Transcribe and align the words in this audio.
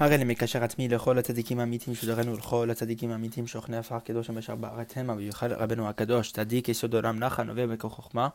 הרי 0.00 0.14
אני 0.14 0.24
מקשר 0.24 0.64
עצמי 0.64 0.88
לכל 0.88 1.18
הצדיקים 1.18 1.60
האמיתיים 1.60 1.96
שזכינו 1.96 2.36
לכל 2.36 2.70
הצדיקים 2.70 3.10
האמיתיים 3.10 3.46
שוכני 3.46 3.76
הפך 3.76 3.92
הקדוש 3.92 4.30
המשך 4.30 4.50
בארץ 4.50 4.96
המה, 4.96 5.14
במיוחד 5.14 5.52
רבנו 5.52 5.88
הקדוש, 5.88 6.32
צדיק 6.32 6.68
יסוד 6.68 6.94
עולם 6.94 7.18
נחן, 7.18 7.46
נובע 7.46 7.66
בכוח 7.66 7.92
חוכמה. 7.92 8.28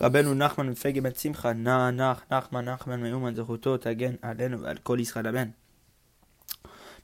רבנו 0.00 0.34
נחמן 0.34 0.68
מפגי 0.68 1.00
בן 1.00 1.14
שמחה, 1.14 1.52
נח 1.52 1.90
נח 1.98 2.22
נחמן 2.30 2.64
נחמן 2.64 3.02
מאומן 3.02 3.34
זכותו 3.34 3.76
תגן 3.76 4.14
עלינו 4.22 4.60
ועל 4.60 4.76
כל 4.82 4.98
ישראל 5.00 5.26
הבן. 5.26 5.48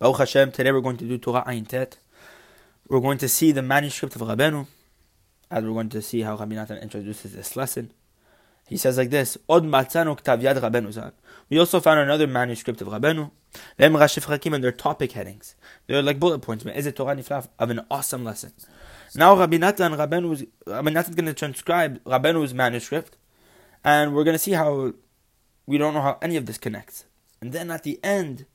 Baruch 0.00 0.18
Hashem, 0.18 0.50
today 0.50 0.72
we're 0.72 0.80
going 0.80 0.96
to 0.96 1.06
do 1.06 1.16
Torah 1.16 1.44
Ayin 1.46 1.68
Tet. 1.68 1.96
We're 2.88 3.00
going 3.00 3.18
to 3.18 3.28
see 3.28 3.52
the 3.52 3.62
manuscript 3.62 4.16
of 4.16 4.22
Rabenu, 4.22 4.66
as 5.48 5.62
we're 5.62 5.72
going 5.72 5.90
to 5.90 6.02
see 6.02 6.22
how 6.22 6.34
Rabbi 6.34 6.56
Natan 6.56 6.78
introduces 6.78 7.32
this 7.36 7.54
lesson. 7.54 7.92
He 8.67 8.77
says 8.77 8.97
like 8.97 9.09
this, 9.09 9.37
Od 9.49 9.63
matzanu. 9.63 11.11
We 11.49 11.57
also 11.57 11.79
found 11.79 11.99
another 12.01 12.27
manuscript 12.27 12.81
of 12.81 12.89
Rabenu. 12.89 13.31
Them 13.77 13.93
Rashif 13.93 14.53
and 14.53 14.63
their 14.63 14.71
topic 14.71 15.13
headings. 15.13 15.55
They're 15.87 16.01
like 16.01 16.19
bullet 16.19 16.39
points. 16.39 16.65
Is 16.65 16.85
it 16.85 16.95
Torah 16.95 17.15
Niflaf 17.15 17.47
of 17.57 17.69
an 17.69 17.85
awesome 17.89 18.23
lesson. 18.23 18.51
Now 19.15 19.37
Rabbi 19.37 19.57
Natan, 19.57 19.93
Rabbenu's, 19.93 20.43
Rabbi 20.65 20.89
Natan 20.91 21.11
is 21.11 21.15
going 21.15 21.27
to 21.27 21.33
transcribe 21.33 22.03
Rabbenu's 22.03 22.53
manuscript, 22.53 23.15
and 23.83 24.13
we're 24.13 24.25
going 24.25 24.35
to 24.35 24.39
see 24.39 24.51
how 24.51 24.93
we 25.65 25.77
don't 25.77 25.93
know 25.93 26.01
how 26.01 26.17
any 26.21 26.35
of 26.35 26.45
this 26.45 26.57
connects. 26.57 27.05
And 27.41 27.53
then 27.53 27.71
at 27.71 27.83
the 27.83 27.99
end, 28.03 28.45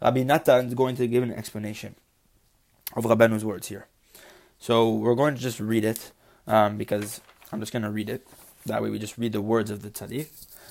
Rabbi 0.00 0.22
Natan 0.22 0.68
is 0.68 0.74
going 0.74 0.96
to 0.96 1.08
give 1.08 1.22
an 1.24 1.32
explanation 1.32 1.96
of 2.94 3.04
Rabbenu's 3.04 3.44
words 3.44 3.68
here. 3.68 3.88
So 4.58 4.92
we're 4.94 5.16
going 5.16 5.34
to 5.34 5.40
just 5.40 5.60
read 5.60 5.84
it 5.84 6.12
um, 6.46 6.78
because 6.78 7.20
I'm 7.52 7.60
just 7.60 7.72
going 7.72 7.82
to 7.82 7.90
read 7.90 8.08
it. 8.08 8.26
That 8.68 8.82
way 8.82 8.90
we 8.90 8.98
just 8.98 9.18
read 9.18 9.32
the 9.32 9.40
words 9.40 9.70
of 9.70 9.82
the 9.82 9.90
tzaddik, 9.90 10.28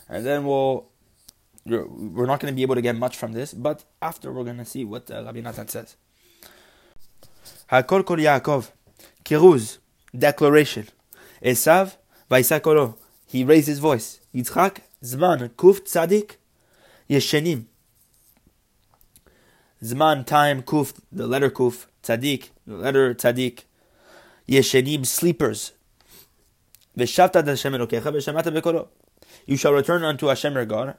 and 0.09 0.25
then 0.25 0.45
we'll. 0.45 0.88
We're 1.65 2.27
not 2.27 2.39
going 2.39 2.53
to 2.53 2.55
be 2.55 2.61
able 2.61 2.75
to 2.75 2.81
get 2.81 2.95
much 2.95 3.17
from 3.17 3.33
this, 3.33 3.53
but 3.53 3.83
after 4.01 4.31
we're 4.31 4.45
going 4.45 4.57
to 4.57 4.63
see 4.63 4.85
what 4.85 5.11
uh, 5.11 5.25
Rabbi 5.25 5.41
Natan 5.41 5.67
says. 5.67 5.97
Hakol 7.69 8.05
kol 8.05 8.16
Yaakov, 8.16 8.72
kiruz, 9.25 9.80
declaration. 10.17 10.88
Esav, 11.44 11.97
vaisakolo, 12.31 12.95
he 13.25 13.44
raised 13.44 13.67
his 13.67 13.80
voice. 13.80 14.22
Yitzchak, 14.33 14.77
zman, 15.03 15.50
kuf 15.50 15.81
tzadik, 15.81 16.38
yeshenim, 17.09 17.66
Zman, 19.83 20.25
time, 20.25 20.63
kuf, 20.63 21.00
the 21.11 21.27
letter 21.27 21.52
kuf, 21.52 21.85
tzadik, 22.02 22.50
the 22.66 22.75
letter 22.75 23.13
tzadik, 23.13 23.66
yeshenim, 24.50 25.05
sleepers. 25.05 25.73
V'shavta 26.98 27.45
Hashem 27.45 27.73
Elokecha 27.73 28.02
v'shamata 28.02 28.52
b'kolo. 28.52 28.88
You 29.45 29.56
shall 29.56 29.73
return 29.73 30.03
unto 30.03 30.28
Hashem 30.28 30.53
your 30.53 30.66
God, 30.66 30.95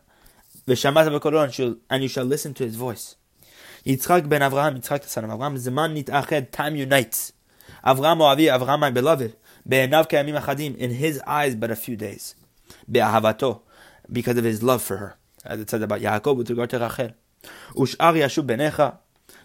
v'shamata 0.67 1.19
b'kolo, 1.19 1.79
and 1.91 2.03
you 2.03 2.09
shall 2.09 2.25
listen 2.25 2.55
to 2.55 2.65
His 2.65 2.77
voice. 2.77 3.17
Yitzchak 3.85 4.29
ben 4.29 4.41
Avraham, 4.41 4.79
Yitzchak 4.79 5.03
the 5.03 5.09
son 5.09 5.25
of 5.25 5.31
Avraham, 5.31 5.59
Zman 5.59 6.01
nitached, 6.01 6.53
time 6.53 6.77
unites. 6.77 7.33
Avraham 7.85 8.19
Oavi, 8.19 8.47
Avraham 8.47 8.79
my 8.79 8.91
beloved, 8.91 9.37
be'enav 9.67 10.09
kayamim 10.09 10.41
achadim, 10.41 10.77
in 10.77 10.91
his 10.91 11.21
eyes 11.27 11.57
but 11.57 11.71
a 11.71 11.77
few 11.77 11.97
days. 11.97 12.37
Be'ahavato, 12.91 13.63
because 14.13 14.37
of 14.37 14.45
his 14.45 14.63
love 14.63 14.83
for 14.83 14.99
her. 14.99 15.17
As 15.45 15.59
it 15.61 15.71
says 15.71 15.83
about 15.83 16.01
Yaakov 16.01 16.37
with 16.37 16.51
regard 16.51 16.71
to 16.71 16.79
Rachel. 16.79 17.15
Ush'ar 17.75 18.15
yashub 18.15 18.47
benecha, 18.47 18.99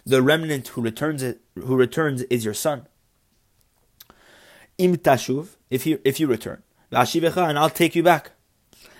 the 0.04 0.22
remnant 0.22 0.68
who 0.68 0.82
returns 0.82 1.22
it, 1.22 1.40
who 1.54 1.76
returns 1.76 2.22
is 2.22 2.44
your 2.44 2.54
son. 2.54 2.86
Im 4.78 4.96
tashuv, 4.96 5.56
if 5.70 5.86
you 5.86 6.00
if 6.04 6.18
you 6.18 6.26
return, 6.26 6.62
v'ashivecha, 6.90 7.48
and 7.48 7.58
I'll 7.58 7.70
take 7.70 7.94
you 7.94 8.02
back. 8.02 8.32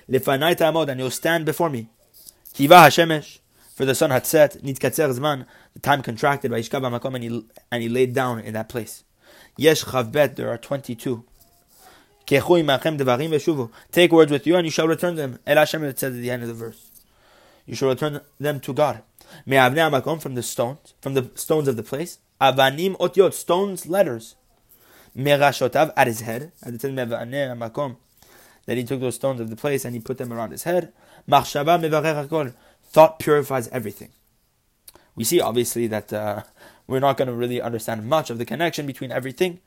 Lefanai 0.08 0.56
ta'amod, 0.56 0.88
and 0.88 1.00
you'll 1.00 1.10
stand 1.10 1.44
before 1.44 1.70
me. 1.70 1.88
Kiva 2.52 2.74
hashemesh, 2.74 3.40
for 3.74 3.84
the 3.84 3.94
sun 3.94 4.10
had 4.10 4.26
set. 4.26 4.62
Nitkatzer 4.62 5.12
zman, 5.18 5.46
the 5.72 5.80
time 5.80 6.02
contracted. 6.02 6.50
Vayishka 6.50 6.80
b'makom, 6.80 7.14
and 7.14 7.24
he 7.24 7.44
and 7.72 7.82
he 7.82 7.88
laid 7.88 8.14
down 8.14 8.40
in 8.40 8.54
that 8.54 8.68
place. 8.68 9.04
Yesh 9.56 9.84
chavbet, 9.84 10.36
there 10.36 10.50
are 10.50 10.58
twenty-two. 10.58 11.24
Take 12.26 12.48
words 12.48 14.32
with 14.32 14.46
you, 14.46 14.56
and 14.56 14.64
you 14.66 14.70
shall 14.70 14.88
return 14.88 15.16
them. 15.16 15.38
El 15.46 15.56
Hashem, 15.56 15.84
it 15.84 15.98
says 15.98 16.14
at 16.14 16.22
the 16.22 16.30
end 16.30 16.42
of 16.42 16.48
the 16.48 16.54
verse 16.54 16.90
you 17.66 17.74
shall 17.74 17.90
return 17.90 18.20
them 18.40 18.60
to 18.60 18.72
God. 18.72 19.02
From 19.44 20.34
the 20.34 20.42
stones, 20.42 20.94
from 21.02 21.14
the 21.14 21.30
stones 21.34 21.68
of 21.68 21.76
the 21.76 21.82
place. 21.82 22.18
Avanim 22.40 22.96
otiot, 22.96 23.34
stones, 23.34 23.86
letters. 23.86 24.36
Merashotav, 25.16 25.92
at 25.96 26.06
his 26.06 26.20
head. 26.20 26.52
It 26.64 26.80
says, 26.80 26.90
makom, 26.92 27.96
that 28.66 28.76
he 28.76 28.84
took 28.84 29.00
those 29.00 29.14
stones 29.14 29.40
of 29.40 29.50
the 29.50 29.56
place 29.56 29.84
and 29.84 29.94
he 29.94 30.00
put 30.00 30.18
them 30.18 30.32
around 30.32 30.50
his 30.50 30.64
head. 30.64 30.92
Machshava 31.28 32.54
thought 32.82 33.18
purifies 33.18 33.68
everything. 33.68 34.10
We 35.16 35.24
see 35.24 35.40
obviously 35.40 35.86
that 35.88 36.12
uh, 36.12 36.42
we're 36.86 37.00
not 37.00 37.16
going 37.16 37.28
to 37.28 37.34
really 37.34 37.60
understand 37.60 38.06
much 38.08 38.30
of 38.30 38.38
the 38.38 38.44
connection 38.44 38.86
between 38.86 39.12
everything 39.12 39.60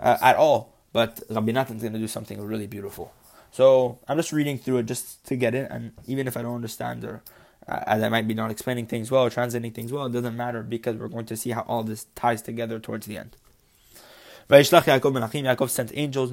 uh, 0.00 0.18
at 0.20 0.36
all, 0.36 0.74
but 0.92 1.22
Rabbi 1.30 1.52
Natan 1.52 1.76
is 1.76 1.82
going 1.82 1.92
to 1.92 1.98
do 1.98 2.08
something 2.08 2.40
really 2.40 2.66
beautiful. 2.66 3.12
So 3.50 3.98
I'm 4.08 4.16
just 4.16 4.32
reading 4.32 4.58
through 4.58 4.78
it 4.78 4.86
just 4.86 5.24
to 5.26 5.36
get 5.36 5.54
it, 5.54 5.70
and 5.70 5.92
even 6.06 6.26
if 6.26 6.36
I 6.36 6.42
don't 6.42 6.54
understand 6.54 7.04
or 7.04 7.22
uh, 7.66 7.82
as 7.86 8.02
I 8.02 8.08
might 8.08 8.26
be 8.26 8.34
not 8.34 8.50
explaining 8.50 8.86
things 8.86 9.10
well 9.10 9.24
or 9.24 9.30
translating 9.30 9.72
things 9.72 9.92
well, 9.92 10.06
it 10.06 10.12
doesn't 10.12 10.36
matter 10.36 10.62
because 10.62 10.96
we're 10.96 11.08
going 11.08 11.26
to 11.26 11.36
see 11.36 11.50
how 11.50 11.62
all 11.62 11.82
this 11.82 12.06
ties 12.14 12.42
together 12.42 12.78
towards 12.78 13.06
the 13.06 13.18
end. 13.18 13.36
Vaishlach 14.48 14.84
Yaakov 14.84 15.68
sent 15.68 15.90
angels. 15.94 16.30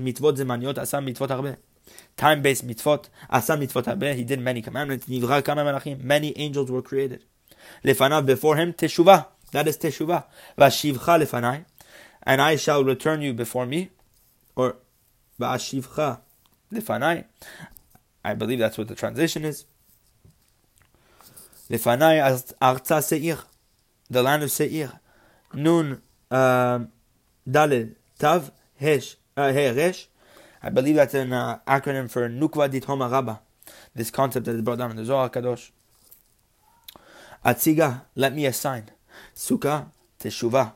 Time-based 2.18 2.66
mitvot, 2.66 3.10
asa 3.30 3.58
mitvot 3.58 4.16
he 4.16 4.24
did 4.24 4.40
many 4.40 4.62
commandments, 4.62 5.08
many 5.08 6.38
angels 6.38 6.72
were 6.72 6.82
created. 6.82 7.24
Lefanav, 7.84 8.26
before 8.26 8.56
him, 8.56 8.74
teshuvah, 8.74 9.28
that 9.52 9.68
is 9.68 9.78
teshuvah. 9.78 10.24
Vashivcha 10.58 11.20
lefanai, 11.22 11.66
and 12.24 12.42
I 12.42 12.56
shall 12.56 12.84
return 12.84 13.22
you 13.22 13.34
before 13.34 13.66
me, 13.66 13.90
or 14.56 14.78
vashivcha 15.40 16.22
lefanai. 16.74 17.26
I 18.24 18.34
believe 18.34 18.60
that's 18.60 18.78
what 18.78 18.88
the 18.88 18.96
transition 18.96 19.44
is. 19.46 19.66
Lefanai 21.70 22.54
arza 22.62 23.04
seir, 23.04 23.40
the 24.10 24.24
land 24.24 24.44
of 24.44 24.52
seir. 24.52 25.00
Nun, 25.54 26.02
uh, 26.32 26.80
dalel. 27.48 27.96
Tav 28.18 28.52
Hesh, 28.80 29.16
uh, 29.36 29.52
Heresh. 29.52 30.08
I 30.64 30.70
believe 30.70 30.96
that's 30.96 31.14
an 31.14 31.34
uh, 31.34 31.60
acronym 31.68 32.10
for 32.10 32.28
Nukva 32.30 32.70
Dit 32.72 32.86
Homa 32.86 33.10
Rabba. 33.10 33.42
This 33.94 34.10
concept 34.10 34.46
that 34.46 34.56
is 34.56 34.62
brought 34.62 34.78
down 34.78 34.92
in 34.92 34.98
the 34.98 35.06
Zohar 35.06 35.30
Kadosh. 35.30 35.72
Atziga, 37.46 38.02
let 38.16 38.34
me 38.34 38.46
assign. 38.46 38.90
Sukkah, 39.36 39.88
Teshuvah. 40.20 40.74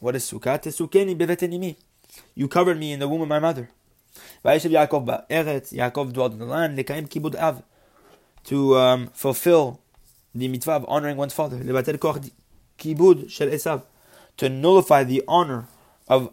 What 0.00 0.16
is 0.16 0.30
Sukkah? 0.30 0.60
Tesukeni 0.60 1.16
bevetenimi. 1.16 1.76
You 2.34 2.48
covered 2.48 2.78
me 2.78 2.92
in 2.92 3.00
the 3.00 3.08
womb 3.08 3.22
of 3.22 3.28
my 3.28 3.38
mother. 3.38 3.70
Vayeshev 4.44 4.70
Yaakov 4.70 5.06
ba'eretz. 5.06 5.72
Yaakov 5.72 6.12
dwelt 6.12 6.32
in 6.32 6.38
the 6.38 6.46
land. 6.46 6.78
Lekaim 6.78 7.08
kibud 7.08 7.36
av. 7.36 7.62
To 8.44 8.76
um, 8.76 9.06
fulfill 9.08 9.80
the 10.34 10.48
mitzvah 10.48 10.72
of 10.72 10.84
honoring 10.88 11.16
one's 11.16 11.34
father. 11.34 11.58
Lebatel 11.58 12.00
koch 12.00 12.22
kibud 12.78 13.30
shel 13.30 13.48
esav. 13.48 13.82
To 14.38 14.48
nullify 14.48 15.04
the 15.04 15.22
honor 15.28 15.68
of 16.08 16.32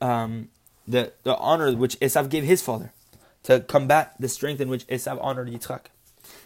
um, 0.00 0.48
the, 0.86 1.12
the 1.22 1.36
honor 1.36 1.74
which 1.74 1.98
Esav 2.00 2.28
gave 2.28 2.44
his 2.44 2.62
father. 2.62 2.92
To 3.44 3.60
combat 3.60 4.14
the 4.18 4.28
strength 4.28 4.60
in 4.60 4.68
which 4.68 4.86
Esav 4.88 5.18
honored 5.22 5.48
Yitzchak. 5.48 5.86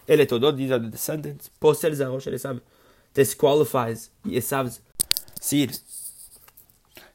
Eletodot, 0.07 0.57
these 0.57 0.71
are 0.71 0.79
the 0.79 0.89
descendants. 0.89 1.51
Posel 1.61 1.93
zaro 1.93 2.21
shel 2.21 2.35
Esav 2.35 2.61
disqualifies 3.15 4.11
Esav's 4.27 4.81
seed. 5.41 5.79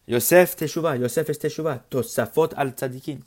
Yosef 0.07 0.57
teshuvah. 0.57 0.99
Yosef 0.99 1.29
is 1.29 1.37
teshuvah. 1.37 1.81
Tosafot 1.91 2.53
al 2.57 2.71
tzadikin. 2.71 3.21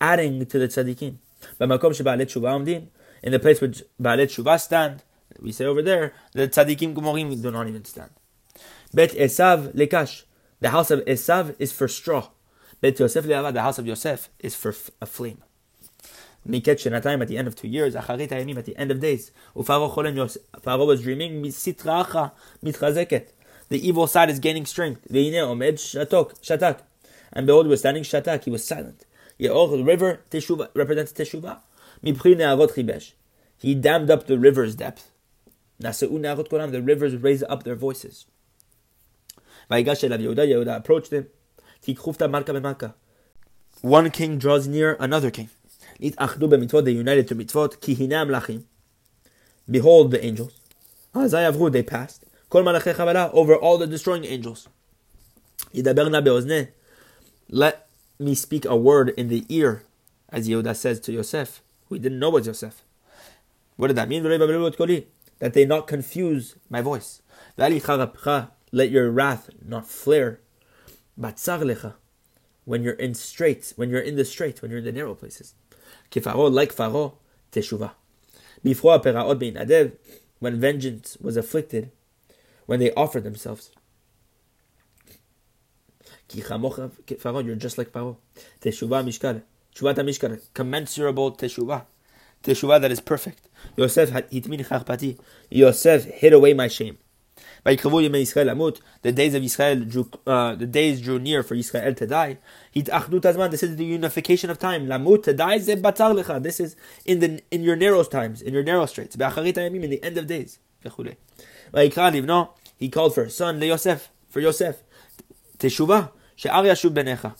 Adding 0.00 0.46
to 0.46 0.58
the 0.58 0.68
tzadikin. 0.68 1.18
במקום 1.60 1.94
שבעלי 1.94 2.24
תשובה 2.24 2.52
עומדים, 2.52 2.86
in 3.24 3.30
the 3.30 3.38
place 3.38 3.60
which 3.60 3.82
בעלי 3.98 4.26
תשובה 4.26 4.56
stand, 4.58 5.02
we 5.40 5.52
say 5.52 5.64
over 5.64 5.82
there, 5.82 6.12
the 6.32 6.48
tzaddikim 6.48 6.94
gumorim 6.94 7.40
do 7.40 7.50
not 7.50 7.68
even 7.68 7.84
stand. 7.84 8.10
Bet 8.92 9.10
Esav 9.12 9.74
lekash, 9.74 10.24
the 10.60 10.70
house 10.70 10.90
of 10.90 11.00
Esav 11.04 11.54
is 11.58 11.72
for 11.72 11.88
straw. 11.88 12.28
Bet 12.85 12.99
Yosef 12.99 13.25
le'ava, 13.25 13.51
the 13.51 13.63
house 13.63 13.79
of 13.79 13.87
Yosef 13.87 14.29
is 14.37 14.53
for 14.53 14.71
a 15.01 15.07
flame. 15.07 15.41
Miket 16.47 16.77
shenatayim 16.77 17.19
at 17.19 17.27
the 17.27 17.35
end 17.35 17.47
of 17.47 17.55
two 17.55 17.67
years, 17.67 17.95
acharit 17.95 18.29
hayamim 18.29 18.57
at 18.57 18.65
the 18.65 18.77
end 18.77 18.91
of 18.91 18.99
days. 18.99 19.31
Ufaro 19.55 19.91
cholen 19.91 20.15
Yosef, 20.15 20.43
Pharaoh 20.61 20.85
was 20.85 21.01
dreaming, 21.01 21.41
misitracha 21.41 22.31
mitchazeket. 22.63 23.29
The 23.69 23.87
evil 23.87 24.05
side 24.05 24.29
is 24.29 24.37
gaining 24.37 24.67
strength. 24.67 25.07
Ve'ine 25.09 25.33
omed 25.33 25.79
shatok, 25.79 26.39
shatak. 26.41 26.81
And 27.33 27.47
behold, 27.47 27.65
he 27.65 27.71
was 27.71 27.79
standing 27.79 28.03
shatak, 28.03 28.43
he 28.43 28.51
was 28.51 28.63
silent. 28.63 29.07
Ye'or, 29.39 29.67
the 29.67 29.83
river, 29.83 30.19
teshuva, 30.29 30.69
represents 30.75 31.11
teshuva. 31.11 31.61
Mipri 32.03 32.37
ne'arot 32.37 32.75
chibesh. 32.75 33.13
He 33.57 33.73
dammed 33.73 34.11
up 34.11 34.27
the 34.27 34.37
river's 34.37 34.75
depth. 34.75 35.09
The 35.79 36.83
rivers 36.85 37.15
raised 37.15 37.45
up 37.49 37.63
their 37.63 37.73
voices. 37.73 38.27
Yehuda 39.71 40.75
approached 40.77 41.11
him. 41.11 41.25
One 43.81 44.09
king 44.09 44.37
draws 44.37 44.67
near 44.67 44.97
another 44.99 45.31
king. 45.31 45.49
Nit 45.99 46.15
achdu 46.15 46.49
b'mitzvot, 46.49 46.85
they 46.85 46.91
united 46.91 47.27
to 47.27 47.35
mitzvot. 47.35 47.79
Ki 47.81 47.93
hina. 47.93 48.25
Behold 49.69 50.11
the 50.11 50.23
angels. 50.25 50.53
Hazayavru, 51.13 51.71
they 51.71 51.83
passed. 51.83 52.25
Kol 52.49 52.63
malachei 52.63 52.93
chavala, 52.93 53.29
over 53.33 53.55
all 53.55 53.77
the 53.77 53.87
destroying 53.87 54.25
angels. 54.25 54.67
Yidaberna 55.73 56.23
beozne. 56.23 56.69
Let 57.49 57.87
me 58.19 58.35
speak 58.35 58.65
a 58.65 58.75
word 58.75 59.09
in 59.17 59.27
the 59.29 59.45
ear, 59.49 59.83
as 60.29 60.47
Yehuda 60.49 60.75
says 60.75 60.99
to 61.01 61.11
Yosef, 61.11 61.61
who 61.87 61.99
didn't 61.99 62.19
know 62.19 62.29
what 62.29 62.45
Yosef. 62.45 62.83
What 63.75 63.87
did 63.87 63.97
that 63.97 64.09
mean? 64.09 64.23
That 64.23 65.53
they 65.53 65.65
not 65.65 65.85
confuse 65.87 66.55
my 66.69 66.81
voice. 66.81 67.21
Let 67.57 68.89
your 68.91 69.11
wrath 69.11 69.49
not 69.63 69.87
flare 69.87 70.39
when 71.17 72.83
you're 72.83 72.93
in 72.93 73.13
straits, 73.13 73.73
when 73.75 73.89
you're 73.89 74.01
in 74.01 74.15
the 74.15 74.25
straight, 74.25 74.61
when 74.61 74.71
you're 74.71 74.79
in 74.79 74.85
the 74.85 74.91
narrow 74.91 75.15
places. 75.15 75.53
like 76.13 76.71
Pharaoh, 76.73 77.17
teshuvah. 77.51 77.91
Before 78.63 78.99
Peraot 78.99 79.39
bin 79.39 79.91
when 80.39 80.59
vengeance 80.59 81.17
was 81.21 81.37
afflicted, 81.37 81.91
when 82.65 82.79
they 82.79 82.91
offered 82.93 83.23
themselves. 83.23 83.71
You're 86.33 87.55
just 87.55 87.77
like 87.77 87.91
Pharaoh. 87.91 88.17
Teshuvah 88.61 89.03
mishkal. 89.05 89.43
Teshuvah 89.73 89.95
mishkal. 89.95 90.41
Commensurable 90.53 91.33
teshuvah. 91.33 91.85
Teshuvah 92.43 92.81
that 92.81 92.91
is 92.91 92.99
perfect. 92.99 93.47
Yosef. 93.75 94.11
Yosef 95.49 96.05
hid 96.05 96.33
away 96.33 96.53
my 96.53 96.67
shame. 96.67 96.97
The 97.65 99.11
days 99.11 99.33
of 99.33 99.43
Israel 99.43 99.79
drew, 99.85 100.09
uh, 100.27 100.53
the 100.53 100.67
days 100.67 101.01
drew 101.01 101.17
near 101.17 101.41
for 101.41 101.55
Israel 101.55 101.95
to 101.95 102.05
die. 102.05 102.37
This 102.75 103.63
is 103.63 103.75
the 103.77 103.85
unification 103.85 104.51
of 104.51 104.59
time. 104.59 104.85
Lamut 104.85 105.23
to 105.23 105.33
die 105.33 105.57
This 105.57 106.59
is 106.59 106.75
in 107.05 107.19
the 107.21 107.41
in 107.49 107.63
your 107.63 107.75
narrow 107.75 108.03
times, 108.03 108.43
in 108.43 108.53
your 108.53 108.61
narrow 108.61 108.85
straits. 108.85 109.15
In 109.15 109.19
the 109.19 109.99
end 110.03 110.17
of 110.19 110.27
days. 110.27 110.59
He 112.77 112.89
called 112.89 113.15
for 113.15 113.23
his 113.23 113.35
son, 113.35 113.59
Yosef, 113.59 114.09
for 114.29 114.41
Yosef. 114.41 114.83
Teshuvah, 115.57 116.11
she'ar 116.35 116.63
yashuv 116.63 116.91
benecha. 116.91 117.33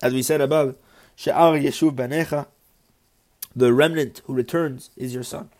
As 0.00 0.14
we 0.14 0.22
said 0.22 0.40
above, 0.40 0.76
she'ar 1.16 1.58
yashuv 1.58 1.96
benecha. 1.96 2.46
The 3.56 3.72
remnant 3.72 4.22
who 4.26 4.34
returns 4.34 4.90
is 4.96 5.14
your 5.14 5.24
son. 5.24 5.50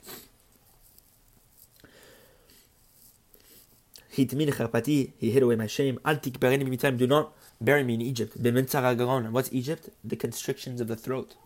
He 4.19 5.31
hid 5.31 5.43
away 5.43 5.55
my 5.55 5.67
shame. 5.69 6.01
Do 6.05 7.07
not 7.07 7.33
bury 7.61 7.85
me 7.85 7.95
in 7.95 8.03
Egypt. 8.03 8.37
What's 8.37 9.53
Egypt? 9.53 9.91
The 10.03 10.17
constrictions 10.17 10.81
of 10.81 10.89
the 10.89 10.97
throat. 10.97 11.37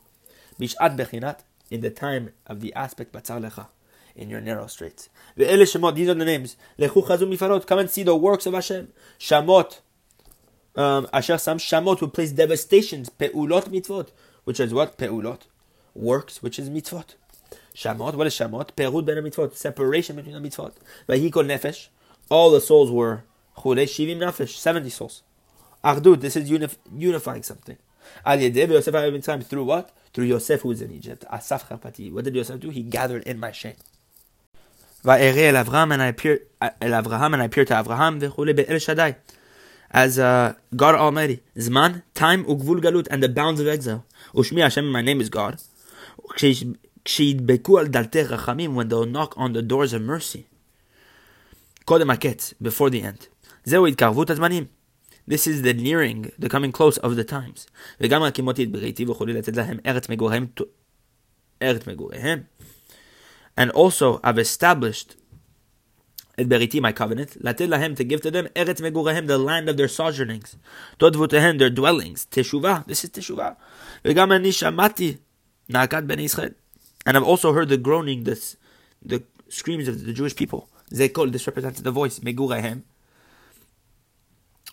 In 0.58 1.80
the 1.80 1.90
time 1.90 2.30
of 2.46 2.60
the 2.60 2.74
aspect 2.74 3.14
in 4.14 4.30
your 4.30 4.40
narrow 4.40 4.66
straits. 4.66 5.08
These 5.36 5.76
are 5.76 6.14
the 6.14 6.24
names. 6.24 6.56
Come 7.66 7.78
and 7.78 7.90
see 7.90 8.02
the 8.02 8.16
works 8.16 8.46
of 8.46 8.54
Hashem. 8.54 8.92
Shamot. 9.18 9.80
Um, 10.74 11.06
Asher 11.12 11.36
Sam 11.36 11.58
Shamot 11.58 12.00
will 12.00 12.08
place 12.08 12.32
devastations. 12.32 13.10
Peulot 13.10 13.68
mitzvot. 13.68 14.08
Which 14.44 14.60
is 14.60 14.72
what? 14.72 14.96
Peulot. 14.96 15.40
Works, 15.94 16.42
which 16.42 16.58
is 16.58 16.70
mitzvot. 16.70 17.16
Shamot. 17.74 18.14
What 18.14 18.26
is 18.26 18.34
Shamot? 18.34 18.70
Perut 18.74 19.04
ben 19.04 19.16
mitzvot. 19.18 19.54
Separation 19.54 20.16
between 20.16 20.40
the 20.40 20.48
mitzvot. 20.48 20.72
Vahikol 21.08 21.46
nefesh 21.46 21.88
all 22.32 22.50
the 22.50 22.60
souls 22.60 22.90
were 22.90 23.24
Chulei 23.58 23.84
Shivim 23.84 24.16
Nafesh, 24.16 24.56
70 24.56 24.88
souls. 24.88 25.22
Achdut, 25.84 26.22
this 26.22 26.34
is 26.34 26.50
unif- 26.50 26.78
unifying 26.96 27.42
something. 27.42 27.76
Al 28.24 28.38
Yedeh 28.38 28.70
Yosef 28.70 29.24
time 29.24 29.42
through 29.42 29.64
what? 29.64 29.90
Through 30.14 30.24
Yosef 30.24 30.62
who 30.62 30.70
is 30.70 30.80
in 30.80 30.90
Egypt. 30.92 31.26
Asaf 31.30 31.68
Charpati. 31.68 32.10
What 32.10 32.24
did 32.24 32.34
Yosef 32.34 32.58
do? 32.58 32.70
He 32.70 32.82
gathered 32.82 33.22
in 33.24 33.38
my 33.38 33.52
shame. 33.52 33.76
Va'ere 35.04 35.52
el 35.52 35.62
Avraham 35.62 35.92
and 35.92 36.02
I 36.02 36.06
appear 36.06 36.40
el 36.60 37.02
Avraham 37.02 37.34
and 37.34 37.42
I 37.42 37.44
appear 37.44 37.66
to 37.66 37.74
Avraham 37.74 38.18
v'chule 38.20 38.56
be'el 38.56 38.78
Shaddai. 38.78 39.16
As 39.90 40.18
uh, 40.18 40.54
God 40.74 40.94
Almighty, 40.94 41.42
Zman, 41.56 42.02
time, 42.14 42.46
ugvul 42.46 42.80
galut, 42.80 43.06
and 43.10 43.22
the 43.22 43.28
bounds 43.28 43.60
of 43.60 43.66
exile. 43.66 44.06
Ushmi 44.32 44.62
Hashem, 44.62 44.90
my 44.90 45.02
name 45.02 45.20
is 45.20 45.28
God. 45.28 45.60
When 46.40 46.78
they'll 48.88 49.06
knock 49.06 49.34
on 49.36 49.52
the 49.52 49.62
doors 49.62 49.92
of 49.92 50.00
mercy. 50.00 50.46
קודם 51.85 52.09
הקץ, 52.09 52.53
before 52.63 52.89
the 52.89 53.01
end. 53.01 53.25
זהו 53.63 53.87
התקרבות 53.87 54.29
הזמנים. 54.29 54.65
This 55.29 55.47
is 55.47 55.61
the 55.61 55.73
nearing, 55.73 56.31
the 56.39 56.49
coming 56.49 56.71
close 56.71 56.97
of 56.97 57.15
the 57.15 57.29
times. 57.31 57.67
וגם 58.01 58.23
הקימותי 58.23 58.63
את 58.63 58.71
בריתי 58.71 59.05
וכולי 59.05 59.33
לתת 59.33 59.55
להם 59.55 59.77
ארץ 59.85 60.09
מגוריהם, 60.09 60.47
ארץ 61.61 61.87
מגוריהם. 61.87 62.43
And 63.59 63.71
also 63.71 64.19
I've 64.23 64.37
established 64.37 65.15
את 66.41 66.47
בריתי, 66.47 66.79
my 66.79 66.99
covenant, 66.99 67.37
לתת 67.39 67.67
להם, 67.67 67.93
to 67.93 68.03
give 68.11 68.21
to 68.21 68.31
them, 68.31 68.47
ארץ 68.57 68.81
מגוריהם, 68.81 69.25
the 69.25 69.37
land 69.49 69.69
of 69.69 69.77
their 69.77 69.97
sojournings. 69.97 70.55
תודבותיהם, 70.97 71.57
their 71.57 71.79
dwellings. 71.79 72.25
תשובה, 72.29 72.79
this 72.87 73.05
is 73.05 73.09
תשובה. 73.11 73.49
וגם 74.05 74.31
אני 74.31 74.51
שמעתי 74.51 75.17
נאקת 75.69 76.03
בני 76.03 76.21
ישראל. 76.21 76.51
And 77.09 77.13
I've 77.13 77.23
also 77.23 77.53
heard 77.53 77.69
the 77.69 77.77
groaning, 77.77 78.23
the, 78.23 78.55
the 79.05 79.21
screams 79.49 79.87
of 79.87 80.05
the 80.05 80.13
Jewish 80.13 80.35
people. 80.35 80.70
Zekol, 80.92 81.32
this 81.32 81.46
represents 81.46 81.80
the 81.80 81.90
voice. 81.90 82.18
Megurehem. 82.20 82.82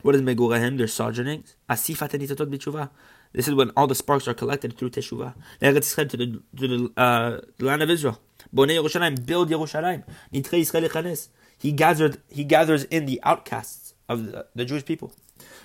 What 0.01 0.15
is 0.15 0.21
Megurehem? 0.21 0.77
Their 0.77 0.87
sojournings. 0.87 1.55
Asifat 1.69 2.11
enitatot 2.11 2.49
b'tshuva. 2.49 2.89
This 3.33 3.47
is 3.47 3.53
when 3.53 3.71
all 3.77 3.87
the 3.87 3.95
sparks 3.95 4.27
are 4.27 4.33
collected 4.33 4.77
through 4.77 4.89
Teshuvah. 4.89 5.35
To 5.59 6.17
the, 6.17 6.41
to 6.57 6.67
the, 6.67 6.91
uh, 6.99 7.41
land 7.59 7.83
of 7.83 7.89
Israel. 7.89 8.19
Bonei 8.53 8.81
Yerushalayim, 8.81 9.25
build 9.25 9.49
Yerushalayim. 9.49 10.03
Nitre 10.33 10.59
Yisrael 10.59 11.27
He 11.59 11.71
gathered, 11.71 12.21
he 12.27 12.43
gathers 12.43 12.85
in 12.85 13.05
the 13.05 13.19
outcasts 13.23 13.93
of 14.07 14.31
the, 14.31 14.47
the 14.55 14.65
Jewish 14.65 14.83
people. 14.85 15.13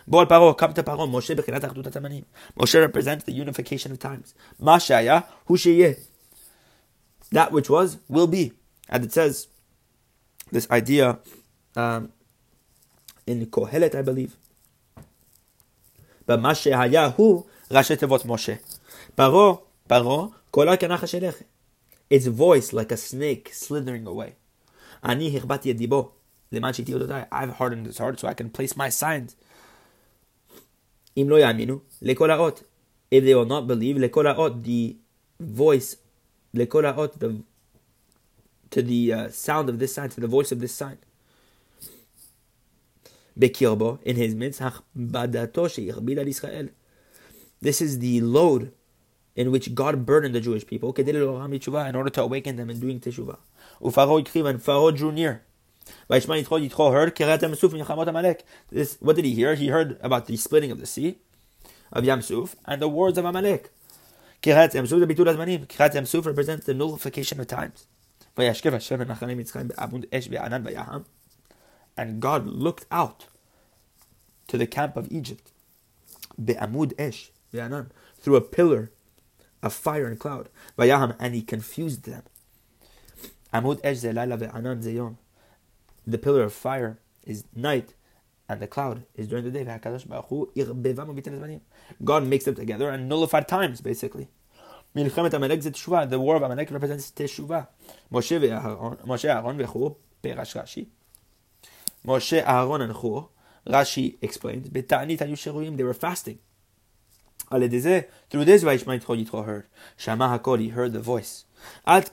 Bol 0.07 0.27
Paro, 0.27 0.57
come 0.57 0.75
to 0.75 0.83
Paro. 0.83 1.09
Moshe 1.09 1.35
bechinat 1.35 1.61
achdut 1.61 1.85
atamanim. 1.85 2.25
Moshe 2.59 2.79
represents 2.79 3.25
the 3.25 3.33
unification 3.33 3.93
of 3.93 3.99
times. 3.99 4.35
Mashaya, 4.61 5.25
hu 5.47 5.57
That 7.33 7.51
which 7.51 7.71
was, 7.71 7.99
will 8.09 8.27
be. 8.27 8.53
And 8.91 9.05
it 9.05 9.13
says, 9.13 9.49
this 10.51 10.71
idea 10.71 11.19
um, 11.77 12.13
in 13.27 13.47
Kohelet, 13.47 13.95
I 13.95 14.03
believe. 14.03 14.37
But 16.27 16.41
Mashe 16.41 16.73
Hayahu 16.73 17.47
Rashi 17.71 17.97
Tevot 17.97 18.25
Moshe. 18.25 18.59
Paro, 19.17 19.63
Paro, 19.89 20.35
Kola 20.51 20.77
Kanach 20.77 21.43
Its 22.09 22.27
voice 22.27 22.73
like 22.73 22.93
a 22.93 22.97
snake 22.97 23.51
slithering 23.53 24.07
away. 24.07 24.35
Ani 25.03 25.31
Hirbati 25.31 25.75
Yedibo. 25.75 26.13
I've 27.33 27.51
hardened 27.51 27.87
his 27.87 27.99
heart 27.99 28.21
so 28.21 28.29
I 28.29 28.35
can 28.35 28.49
place 28.51 28.77
my 28.77 28.89
signs. 28.89 29.35
Im 31.17 31.29
lo 31.29 31.37
yaminu 31.37 31.81
lekolaot. 32.03 32.63
If 33.11 33.25
they 33.25 33.35
will 33.35 33.45
not 33.45 33.67
believe 33.67 33.97
lekolaot, 33.97 34.63
the 34.63 34.97
voice 35.41 35.97
lekolaot, 36.55 37.19
the 37.19 37.43
to 38.75 38.83
the 38.83 39.13
uh, 39.13 39.29
sound 39.31 39.69
of 39.69 39.79
this 39.79 39.95
sign, 39.95 40.09
to 40.11 40.21
the 40.21 40.27
voice 40.27 40.51
of 40.51 40.59
this 40.59 40.75
sign. 40.75 40.99
Bekirbo, 43.39 44.01
in 44.03 44.17
his 44.17 44.35
midst, 44.35 44.61
Israel. 44.61 46.69
This 47.63 47.81
is 47.81 48.01
the 48.01 48.21
load 48.21 48.73
in 49.37 49.53
which 49.53 49.75
God 49.75 50.05
burdened 50.05 50.35
the 50.35 50.41
Jewish 50.41 50.67
people 50.67 50.93
in 50.93 51.97
order 51.97 52.11
to 52.11 52.23
awaken 52.23 52.57
them 52.57 52.69
in 52.69 52.81
doing 52.81 53.01
teshuvah. 53.01 53.39
And 53.81 54.63
Pharaoh 54.63 54.91
drew 54.91 55.13
near. 55.13 55.43
This, 56.09 56.27
what 59.01 59.17
did 59.17 59.25
he 59.25 59.35
hear? 59.35 59.55
He 59.55 59.69
heard 59.69 59.99
about 60.01 60.27
the 60.27 60.37
splitting 60.37 60.73
of 60.73 60.81
the 60.81 60.87
sea 60.87 61.19
of 61.93 62.05
Yamsuf 62.05 62.55
and 62.65 62.83
the 62.83 62.89
words 62.89 63.19
of 63.19 63.25
Amalek. 63.25 63.71
Kriyat 64.43 64.75
Yamsuf 64.75 66.27
represents 66.27 66.67
the 66.67 66.75
nullification 66.75 67.41
of 67.41 67.47
times. 67.47 67.87
And 68.37 68.61
God 72.21 72.47
looked 72.47 72.87
out 72.91 73.27
to 74.49 74.59
the 74.59 74.67
camp 74.67 74.97
of 74.97 75.13
Egypt 75.13 75.53
through 76.37 78.37
a 78.37 78.41
pillar 78.41 78.91
of 79.63 79.73
fire 79.73 80.07
and 80.07 80.19
cloud. 80.19 80.49
And 80.77 81.35
he 81.35 81.43
confused 81.43 82.03
them. 82.05 82.25
The 86.07 86.19
pillar 86.19 86.43
of 86.43 86.53
fire 86.53 86.99
is 87.25 87.45
night 87.55 87.95
and 88.49 88.61
the 88.61 88.67
cloud 88.67 89.05
is 89.15 89.29
during 89.29 89.45
the 89.45 89.51
day. 89.51 89.65
God 92.05 92.27
makes 92.27 92.45
them 92.45 92.57
together 92.57 92.91
and 92.91 93.09
nullified 93.09 93.49
times, 93.49 93.81
basically. 93.81 94.29
The 94.95 96.19
war 96.21 96.37
of 96.37 96.43
Amalek 96.43 96.71
represents 96.71 97.11
Teshuvah. 97.11 97.67
Moshe 98.13 98.41
ve'Aaron, 98.41 99.05
Moshe 99.05 99.25
Aaron 99.25 99.59
ve'Chur, 99.59 99.97
Perash 100.23 100.55
Rashi. 100.55 100.87
Moshe 102.07 102.43
Aaron 102.47 102.81
and 102.83 102.95
Chur, 102.95 103.27
Rashi 103.67 104.17
explains, 104.23 104.69
Beta'anit 104.69 105.19
ayu 105.19 105.33
sheruim, 105.33 105.77
they 105.77 105.83
were 105.83 105.95
fasting. 105.95 106.39
Through 107.51 107.69
this, 107.69 108.65
Vaishmael 108.65 109.01
Yitro 109.01 109.45
heard. 109.45 109.67
Shama 109.97 110.39
HaKol, 110.39 110.61
he 110.61 110.69
heard 110.69 110.93
the 110.93 111.01
voice. 111.01 111.45
Up 111.87 112.09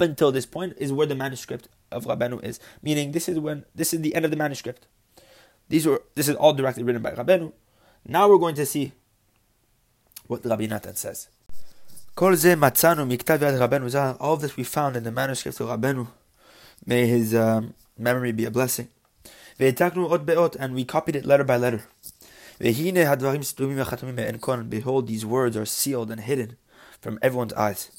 until 0.00 0.32
this 0.32 0.46
point 0.46 0.74
is 0.78 0.92
where 0.92 1.06
the 1.06 1.14
manuscript 1.14 1.68
of 1.92 2.06
Rabenu 2.06 2.42
is. 2.44 2.58
Meaning, 2.82 3.12
this 3.12 3.28
is 3.28 3.38
when 3.38 3.64
this 3.74 3.94
is 3.94 4.00
the 4.00 4.14
end 4.14 4.24
of 4.24 4.30
the 4.30 4.36
manuscript. 4.36 4.86
These 5.68 5.86
were 5.86 6.02
this 6.14 6.28
is 6.28 6.36
all 6.36 6.54
directly 6.54 6.82
written 6.82 7.02
by 7.02 7.12
Rabenu. 7.12 7.52
Now 8.06 8.28
we're 8.28 8.38
going 8.38 8.54
to 8.56 8.66
see 8.66 8.92
what 10.28 10.44
Rabbi 10.44 10.66
Natan 10.66 10.96
says. 10.96 11.28
All 12.18 12.32
of 14.32 14.40
this 14.40 14.56
we 14.56 14.64
found 14.64 14.96
in 14.96 15.04
the 15.04 15.12
manuscript 15.12 15.60
of 15.60 15.68
Rabenu. 15.68 16.08
May 16.84 17.06
his 17.06 17.34
um, 17.34 17.74
memory 17.98 18.32
be 18.32 18.44
a 18.44 18.50
blessing. 18.50 18.88
And 19.58 20.74
we 20.74 20.84
copied 20.84 21.16
it 21.16 21.26
letter 21.26 21.44
by 21.44 21.56
letter. 21.56 21.84
Behold, 22.58 22.96
these 25.06 25.26
words 25.26 25.56
are 25.56 25.66
sealed 25.66 26.10
and 26.10 26.20
hidden 26.20 26.56
from 27.00 27.18
everyone's 27.20 27.52
eyes. 27.52 27.90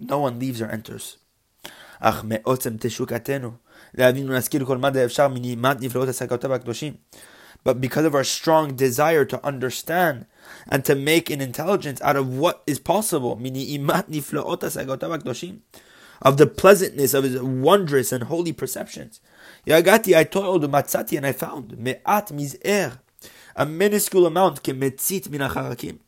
No 0.00 0.18
one 0.18 0.38
leaves 0.38 0.60
or 0.60 0.66
enters 0.66 1.16
but 7.64 7.80
because 7.80 8.04
of 8.04 8.14
our 8.14 8.24
strong 8.24 8.74
desire 8.74 9.24
to 9.24 9.44
understand 9.44 10.26
and 10.68 10.84
to 10.84 10.94
make 10.94 11.30
an 11.30 11.40
intelligence 11.40 12.00
out 12.02 12.16
of 12.16 12.36
what 12.36 12.62
is 12.66 12.78
possible, 12.78 13.32
of 16.20 16.36
the 16.36 16.46
pleasantness 16.46 17.14
of 17.14 17.24
his 17.24 17.40
wondrous 17.40 18.12
and 18.12 18.24
holy 18.24 18.52
perceptions. 18.52 19.20
Yagati, 19.66 20.16
I 20.16 20.24
toiled, 20.24 20.62
matzati, 20.70 21.16
and 21.16 21.26
I 21.26 21.32
found 21.32 21.78
me'at 21.78 22.28
miz'er, 22.28 22.98
a 23.54 23.66
minuscule 23.66 24.26
amount, 24.26 24.62
kemetzit 24.62 25.28
min 25.28 26.00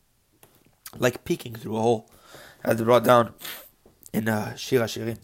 like 0.99 1.25
peeking 1.25 1.55
through 1.55 1.77
a 1.77 1.81
hole, 1.81 2.11
as 2.65 2.83
brought 2.83 3.05
down 3.05 3.35
in 4.13 4.29
uh, 4.29 4.57
Shir 4.57 4.81
HaShirim. 4.81 5.19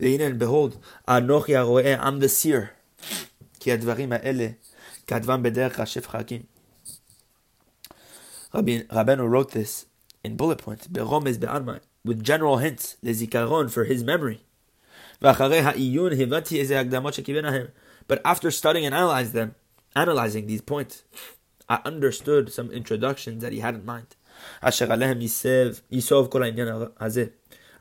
And 0.00 0.38
behold, 0.38 0.78
I'm 1.06 1.26
the 1.26 2.28
seer. 2.28 2.72
Rabbi 5.10 5.36
Beder 5.38 5.70
Rashif 5.70 6.06
Chagim. 6.06 6.44
Rabbeinu 8.52 9.28
wrote 9.28 9.52
this 9.52 9.86
in 10.24 10.36
bullet 10.36 10.58
points, 10.58 10.86
Beromiz 10.86 11.38
Be'armai, 11.38 11.80
with 12.04 12.22
general 12.22 12.58
hints, 12.58 12.96
Lezikaron, 13.04 13.70
for 13.70 13.84
his 13.84 14.04
memory. 14.04 14.40
But 15.20 15.40
after 18.24 18.50
studying 18.50 18.86
and 18.86 18.94
analyzing 18.94 19.32
them, 19.32 19.54
analyzing 19.96 20.46
these 20.46 20.60
points, 20.60 21.04
I 21.68 21.80
understood 21.84 22.52
some 22.52 22.70
introductions 22.70 23.42
that 23.42 23.52
he 23.52 23.60
had 23.60 23.74
in 23.74 23.84
mind. 23.84 24.16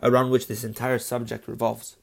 Around 0.01 0.29
which 0.29 0.48
this 0.48 0.63
entire 0.63 1.00
subject 1.00 1.48
revolves. 1.48 1.98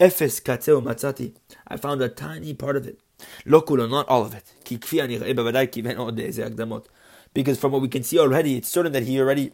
I 0.00 0.08
found 0.08 2.02
a 2.02 2.08
tiny 2.08 2.54
part 2.54 2.76
of 2.76 2.86
it. 2.86 3.00
לא 3.45 3.63
כולו, 3.65 4.01
not 4.01 4.07
all 4.07 4.31
of 4.31 4.33
it. 4.33 4.65
כי 4.65 4.79
כפי 4.79 5.01
הנראה 5.01 5.33
בוודאי 5.33 5.67
כיוון 5.71 5.97
עוד 5.97 6.19
איזה 6.19 6.45
הקדמות. 6.45 6.87
Because 7.39 7.57
from 7.57 7.71
what 7.71 7.81
we 7.81 7.87
can 7.87 8.03
see 8.03 8.19
already, 8.19 8.57
it's 8.57 8.69
certain 8.69 8.91
that 8.91 9.03
he 9.03 9.19
already 9.19 9.51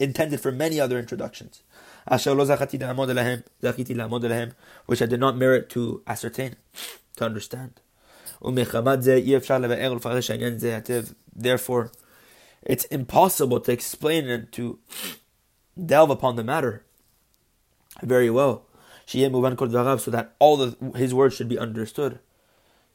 intended 0.00 0.40
for 0.40 0.52
many 0.52 0.80
other 0.80 0.98
introductions. 0.98 1.62
אשר 2.06 2.34
לא 2.34 2.44
זכיתי 2.44 2.78
לעמוד 2.78 3.10
עליהם, 3.10 3.40
זכיתי 3.62 3.94
לעמוד 3.94 4.24
עליהם, 4.24 4.48
which 4.90 4.96
I 4.96 5.06
did 5.06 5.20
not 5.20 5.34
merit 5.36 5.74
to 5.74 6.02
ascertain, 6.06 6.54
to 7.16 7.24
understand. 7.24 7.80
ומחמת 8.42 9.02
זה 9.02 9.14
אי 9.14 9.36
אפשר 9.36 9.58
לבאר 9.58 9.92
ולפרש 9.92 10.30
העניין 10.30 10.58
זה 10.58 10.74
היטב. 10.74 11.04
Therefore, 11.38 11.88
it's 12.66 12.84
impossible 12.84 13.60
to 13.60 13.72
explain 13.72 14.24
and 14.28 14.52
to 14.52 14.78
delve 15.86 16.10
upon 16.10 16.36
the 16.36 16.44
matter 16.44 16.82
very 18.02 18.30
well. 18.30 18.64
שיהיה 19.06 19.28
מובן 19.28 19.56
כל 19.56 19.68
דבריו, 19.68 19.98
so 19.98 20.10
that 20.10 20.34
all 20.38 20.56
the, 20.56 20.98
his 20.98 21.14
words 21.14 21.34
should 21.34 21.48
be 21.48 21.58
understood. 21.58 22.18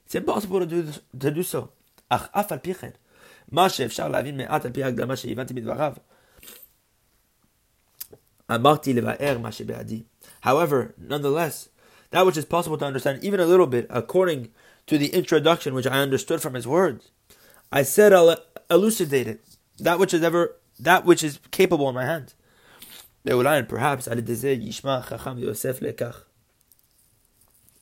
It's 0.08 0.15
impossible 0.15 0.60
to 0.60 0.65
do, 0.65 0.82
this, 0.82 1.00
to 1.20 1.32
do 1.32 1.44
so. 1.44 1.68
אך 2.10 2.27
אף 2.32 2.51
על 2.51 2.60
פי 2.60 2.74
כן, 2.74 2.89
מה 3.51 3.70
שאפשר 3.70 4.08
להבין 4.08 4.38
מעט 4.38 4.65
על 4.65 4.72
פי 4.72 4.84
ההקדמה 4.84 5.15
שהבנתי 5.15 5.53
מדבריו, 5.53 5.94
However, 10.42 10.94
nonetheless, 10.98 11.70
that 12.12 12.25
which 12.25 12.38
is 12.38 12.46
possible 12.46 12.77
to 12.77 12.86
understand 12.86 13.24
even 13.24 13.39
a 13.39 13.46
little 13.46 13.68
bit, 13.68 13.88
according 13.89 14.51
to 14.88 14.98
the 14.98 15.08
introduction 15.13 15.74
which 15.74 15.88
I 15.88 16.00
understood 16.00 16.42
from 16.42 16.53
his 16.53 16.68
words, 16.68 17.10
I 17.72 17.84
said 17.84 18.12
I'll 18.13 18.36
elucidate 18.70 19.27
it, 19.27 19.42
that 19.80 19.98
which 19.98 20.13
is 20.13 20.22
ever 20.22 20.56
that 20.80 21.06
which 21.06 21.24
is 21.24 21.39
capable 21.51 21.89
in 21.89 21.96
my 21.96 22.06
hands. 22.06 22.36
Perhaps 23.25 24.08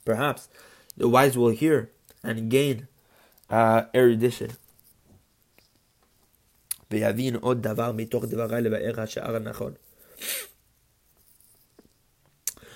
Perhaps 0.06 0.50
the 0.98 1.10
wise 1.10 1.38
will 1.38 1.50
hear 1.50 1.90
and 2.27 2.51
gain 2.51 2.89
uh, 3.49 3.85
erudition. 3.95 4.53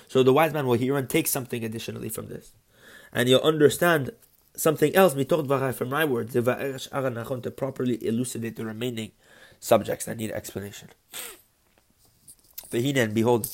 So 0.07 0.23
the 0.23 0.33
wise 0.33 0.51
man 0.53 0.65
will 0.67 0.77
hear 0.77 0.97
and 0.97 1.09
take 1.09 1.27
something 1.27 1.63
additionally 1.63 2.09
from 2.09 2.27
this. 2.27 2.51
And 3.13 3.29
you'll 3.29 3.41
understand 3.41 4.11
something 4.55 4.93
else 4.95 5.13
from 5.13 5.89
my 5.89 6.03
words 6.05 6.33
to 6.33 7.53
properly 7.55 8.05
elucidate 8.05 8.55
the 8.57 8.65
remaining 8.65 9.11
subjects 9.59 10.05
that 10.05 10.17
need 10.17 10.31
explanation. 10.31 10.89
And 12.73 13.13
behold, 13.13 13.47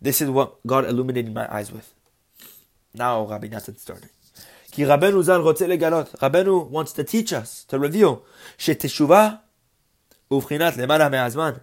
this 0.00 0.20
is 0.20 0.30
what 0.30 0.66
God 0.66 0.84
illuminated 0.84 1.34
my 1.34 1.52
eyes 1.54 1.70
with. 1.70 1.94
Now 2.93 3.25
Rabbi 3.25 3.47
Natan 3.47 3.77
starting. 3.77 4.09
Ki 4.71 4.83
Rabbeinu 4.83 5.23
Zal 5.23 5.41
Rabbeinu 5.41 6.69
wants 6.69 6.93
to 6.93 7.03
teach 7.03 7.33
us, 7.33 7.63
to 7.65 7.79
reveal, 7.79 8.23
שתשובה 8.57 9.29
ובחינת 10.31 10.77
למעלה 10.77 11.09
מהזמן 11.09 11.53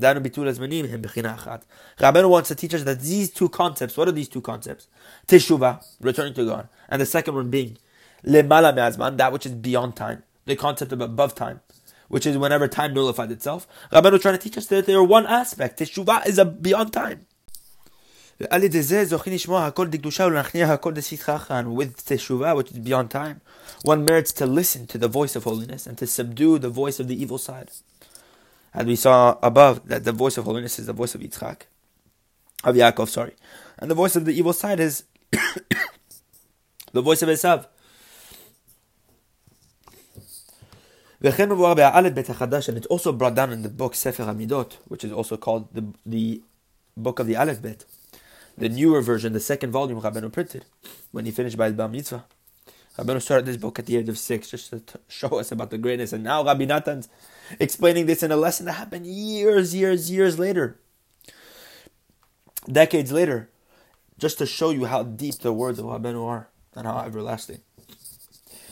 Rabbeinu 0.00 2.30
wants 2.30 2.48
to 2.48 2.54
teach 2.54 2.74
us 2.74 2.84
that 2.84 3.00
these 3.00 3.30
two 3.30 3.48
concepts, 3.48 3.96
what 3.96 4.08
are 4.08 4.12
these 4.12 4.28
two 4.28 4.40
concepts? 4.40 4.86
Teshuvah, 5.26 5.84
returning 6.00 6.34
to 6.34 6.46
God, 6.46 6.68
and 6.88 7.02
the 7.02 7.06
second 7.06 7.34
one 7.34 7.50
being 7.50 7.76
lemala 8.24 8.74
me'azman, 8.74 9.16
that 9.18 9.32
which 9.32 9.46
is 9.46 9.52
beyond 9.52 9.96
time, 9.96 10.22
the 10.46 10.56
concept 10.56 10.92
of 10.92 11.00
above 11.00 11.34
time, 11.34 11.60
which 12.08 12.26
is 12.26 12.38
whenever 12.38 12.66
time 12.66 12.94
nullified 12.94 13.30
itself. 13.30 13.68
Rabbeinu 13.92 14.20
trying 14.20 14.38
to 14.38 14.42
teach 14.42 14.56
us 14.56 14.66
that 14.66 14.86
they 14.86 14.94
are 14.94 15.04
one 15.04 15.26
aspect. 15.26 15.78
Teshuvah 15.78 16.26
is 16.26 16.38
a 16.38 16.46
beyond 16.46 16.92
time. 16.92 17.26
And 18.37 18.61
with 18.61 18.73
teshuvah, 22.05 22.55
which 22.57 22.71
is 22.71 22.79
beyond 22.79 23.09
time, 23.09 23.39
one 23.83 24.03
merits 24.03 24.33
to 24.33 24.45
listen 24.45 24.87
to 24.87 24.97
the 24.97 25.07
voice 25.07 25.37
of 25.37 25.45
holiness 25.45 25.87
and 25.87 25.97
to 25.97 26.05
subdue 26.05 26.59
the 26.59 26.67
voice 26.67 26.99
of 26.99 27.07
the 27.07 27.21
evil 27.21 27.37
side. 27.37 27.71
As 28.73 28.85
we 28.85 28.97
saw 28.97 29.37
above, 29.41 29.87
that 29.87 30.03
the 30.03 30.11
voice 30.11 30.37
of 30.37 30.43
holiness 30.43 30.77
is 30.79 30.87
the 30.87 30.93
voice 30.93 31.15
of 31.15 31.21
Yitzchak, 31.21 31.61
of 32.65 32.75
Yaakov, 32.75 33.07
sorry, 33.07 33.35
and 33.79 33.89
the 33.89 33.95
voice 33.95 34.17
of 34.17 34.25
the 34.25 34.33
evil 34.37 34.51
side 34.51 34.81
is 34.81 35.05
the 36.91 37.01
voice 37.01 37.21
of 37.21 37.29
Esav. 37.29 37.67
And 41.21 42.77
it's 42.77 42.85
also 42.87 43.13
brought 43.13 43.35
down 43.35 43.53
in 43.53 43.61
the 43.61 43.69
book 43.69 43.95
Sefer 43.95 44.23
Hamidot, 44.25 44.73
which 44.89 45.05
is 45.05 45.13
also 45.13 45.37
called 45.37 45.73
the, 45.73 45.85
the 46.05 46.41
book 46.97 47.19
of 47.19 47.27
the 47.27 47.37
Aleph 47.37 47.61
Bet, 47.61 47.85
the 48.57 48.69
newer 48.69 49.01
version, 49.01 49.33
the 49.33 49.39
second 49.39 49.71
volume 49.71 50.01
Rabbeinu 50.01 50.31
printed 50.31 50.65
when 51.11 51.25
he 51.25 51.31
finished 51.31 51.57
by 51.57 51.65
his 51.65 51.73
Bar 51.73 51.89
Mitzvah. 51.89 52.25
Rabbeinu 52.97 53.21
started 53.21 53.45
this 53.45 53.57
book 53.57 53.77
at 53.77 53.85
the 53.85 53.97
age 53.97 54.07
of 54.07 54.17
six 54.17 54.49
just 54.49 54.69
to 54.69 54.81
show 55.07 55.39
us 55.39 55.51
about 55.51 55.69
the 55.69 55.77
greatness. 55.77 56.13
And 56.13 56.23
now 56.23 56.43
Rabbi 56.43 56.65
Natan's 56.65 57.09
explaining 57.59 58.05
this 58.05 58.23
in 58.23 58.31
a 58.31 58.37
lesson 58.37 58.65
that 58.67 58.73
happened 58.73 59.05
years, 59.05 59.75
years, 59.75 60.09
years 60.09 60.39
later. 60.39 60.79
Decades 62.71 63.11
later. 63.11 63.49
Just 64.17 64.37
to 64.37 64.45
show 64.45 64.69
you 64.69 64.85
how 64.85 65.03
deep 65.03 65.39
the 65.39 65.51
words 65.51 65.77
of 65.77 65.85
Rabbeinu 65.85 66.25
are 66.25 66.47
and 66.73 66.87
how 66.87 66.99
everlasting. 66.99 67.59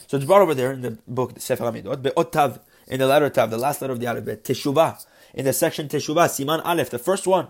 So 0.08 0.18
it's 0.18 0.25
brought 0.25 0.42
over 0.42 0.54
there 0.54 0.72
in 0.72 0.82
the 0.82 0.98
book 1.08 1.34
Sefer 1.40 1.66
Hamidot, 1.66 2.02
Be'otav, 2.02 2.60
in 2.88 3.00
the 3.00 3.08
letter 3.08 3.30
Tav, 3.30 3.50
the 3.50 3.58
last 3.58 3.82
letter 3.82 3.94
of 3.94 4.00
the 4.00 4.08
alphabet, 4.08 4.44
Teshuvah, 4.44 5.06
in 5.34 5.46
the 5.46 5.54
section 5.54 5.88
Teshuvah, 5.88 6.28
Siman 6.28 6.62
Aleph, 6.63 6.90
the 6.90 7.00
first 7.00 7.28
one. 7.28 7.48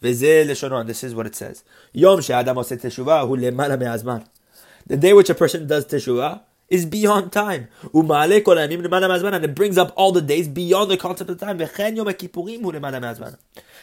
This 0.00 0.22
is 0.22 1.14
what 1.14 1.26
it 1.26 1.34
says. 1.36 1.64
Yom 1.92 2.20
she'adam 2.20 2.56
hu 2.56 2.62
lemala 2.64 3.78
me'azman. 3.78 4.26
The 4.86 4.96
day 4.96 5.12
which 5.12 5.30
a 5.30 5.34
person 5.34 5.66
does 5.66 5.86
teshuvah 5.86 6.40
is 6.68 6.86
beyond 6.86 7.30
time. 7.32 7.68
And 7.92 8.10
it 9.44 9.54
brings 9.54 9.78
up 9.78 9.92
all 9.94 10.10
the 10.10 10.22
days 10.22 10.48
beyond 10.48 10.90
the 10.90 10.96
concept 10.96 11.30
of 11.30 11.38
time. 11.38 11.60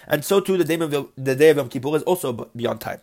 And 0.07 0.25
so 0.25 0.39
too 0.39 0.57
the 0.57 0.63
day 0.63 0.75
of, 0.75 0.91
the 1.15 1.36
day 1.36 1.50
of 1.50 1.57
Yom 1.57 1.69
Kippur 1.69 1.95
is 1.95 2.03
also 2.03 2.50
beyond 2.55 2.81
time. 2.81 3.00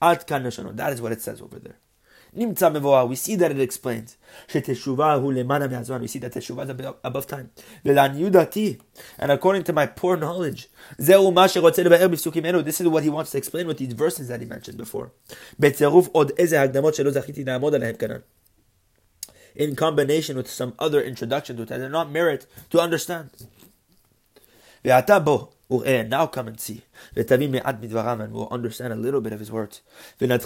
That 0.00 0.90
is 0.92 1.02
what 1.02 1.12
it 1.12 1.20
says 1.20 1.40
over 1.42 1.58
there. 1.58 1.76
Nimtza 2.34 2.70
mevoah. 2.72 3.08
We 3.08 3.16
see 3.16 3.36
that 3.36 3.50
it 3.50 3.60
explains. 3.60 4.16
Sheteshuva 4.48 5.20
hu 5.20 5.32
lemana 5.32 5.70
me'azman. 5.70 6.00
We 6.00 6.06
see 6.06 6.18
that 6.20 6.32
teshuvah 6.32 6.64
is 6.64 6.94
above 7.04 7.26
time. 7.26 7.50
Ve'lan 7.84 8.80
And 9.18 9.32
according 9.32 9.64
to 9.64 9.72
my 9.72 9.86
poor 9.86 10.16
knowledge, 10.16 10.68
b'sukim 10.98 12.64
This 12.64 12.80
is 12.80 12.88
what 12.88 13.02
he 13.02 13.10
wants 13.10 13.30
to 13.32 13.38
explain 13.38 13.66
with 13.66 13.78
these 13.78 13.92
verses 13.92 14.28
that 14.28 14.40
he 14.40 14.46
mentioned 14.46 14.76
before. 14.76 15.12
Betzeruf 15.60 16.10
od 16.14 16.32
eze 16.38 16.52
hagdamot 16.52 16.94
shelo 16.94 17.12
zachiti 17.12 17.44
na'amod 17.44 17.72
alehem 17.72 17.96
kanan. 17.96 18.22
In 19.54 19.74
combination 19.74 20.36
with 20.36 20.50
some 20.50 20.74
other 20.78 21.02
introductions 21.02 21.58
which 21.58 21.70
I 21.70 21.78
did 21.78 21.90
not 21.90 22.10
merit 22.10 22.46
to 22.70 22.80
understand. 22.80 23.30
Ve'ata 24.84 25.24
bo. 25.24 25.55
Eh, 25.68 26.02
now 26.04 26.26
come 26.26 26.48
and 26.48 26.60
see. 26.60 26.82
And 27.14 28.32
we'll 28.32 28.48
understand 28.50 28.92
a 28.92 28.96
little 28.96 29.20
bit 29.20 29.32
of 29.32 29.40
his 29.40 29.50
words. 29.50 29.82
And 30.20 30.40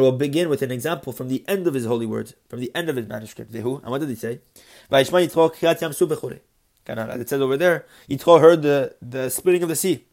we'll 0.00 0.12
begin 0.12 0.48
with 0.48 0.62
an 0.62 0.70
example 0.70 1.12
from 1.12 1.28
the 1.28 1.44
end 1.46 1.66
of 1.66 1.74
his 1.74 1.84
holy 1.84 2.06
words, 2.06 2.34
from 2.48 2.60
the 2.60 2.74
end 2.74 2.88
of 2.88 2.96
his 2.96 3.08
manuscript. 3.08 3.54
And 3.54 3.82
what 3.82 4.00
did 4.00 4.08
he 4.08 4.14
say? 4.14 4.40
As 4.90 5.12
it 5.12 7.28
says 7.28 7.40
over 7.40 7.56
there, 7.56 7.86
Yitro 8.08 8.40
heard 8.40 8.62
the, 8.62 8.94
the 9.02 9.28
splitting 9.28 9.62
of 9.62 9.68
the 9.68 9.76
sea. 9.76 10.06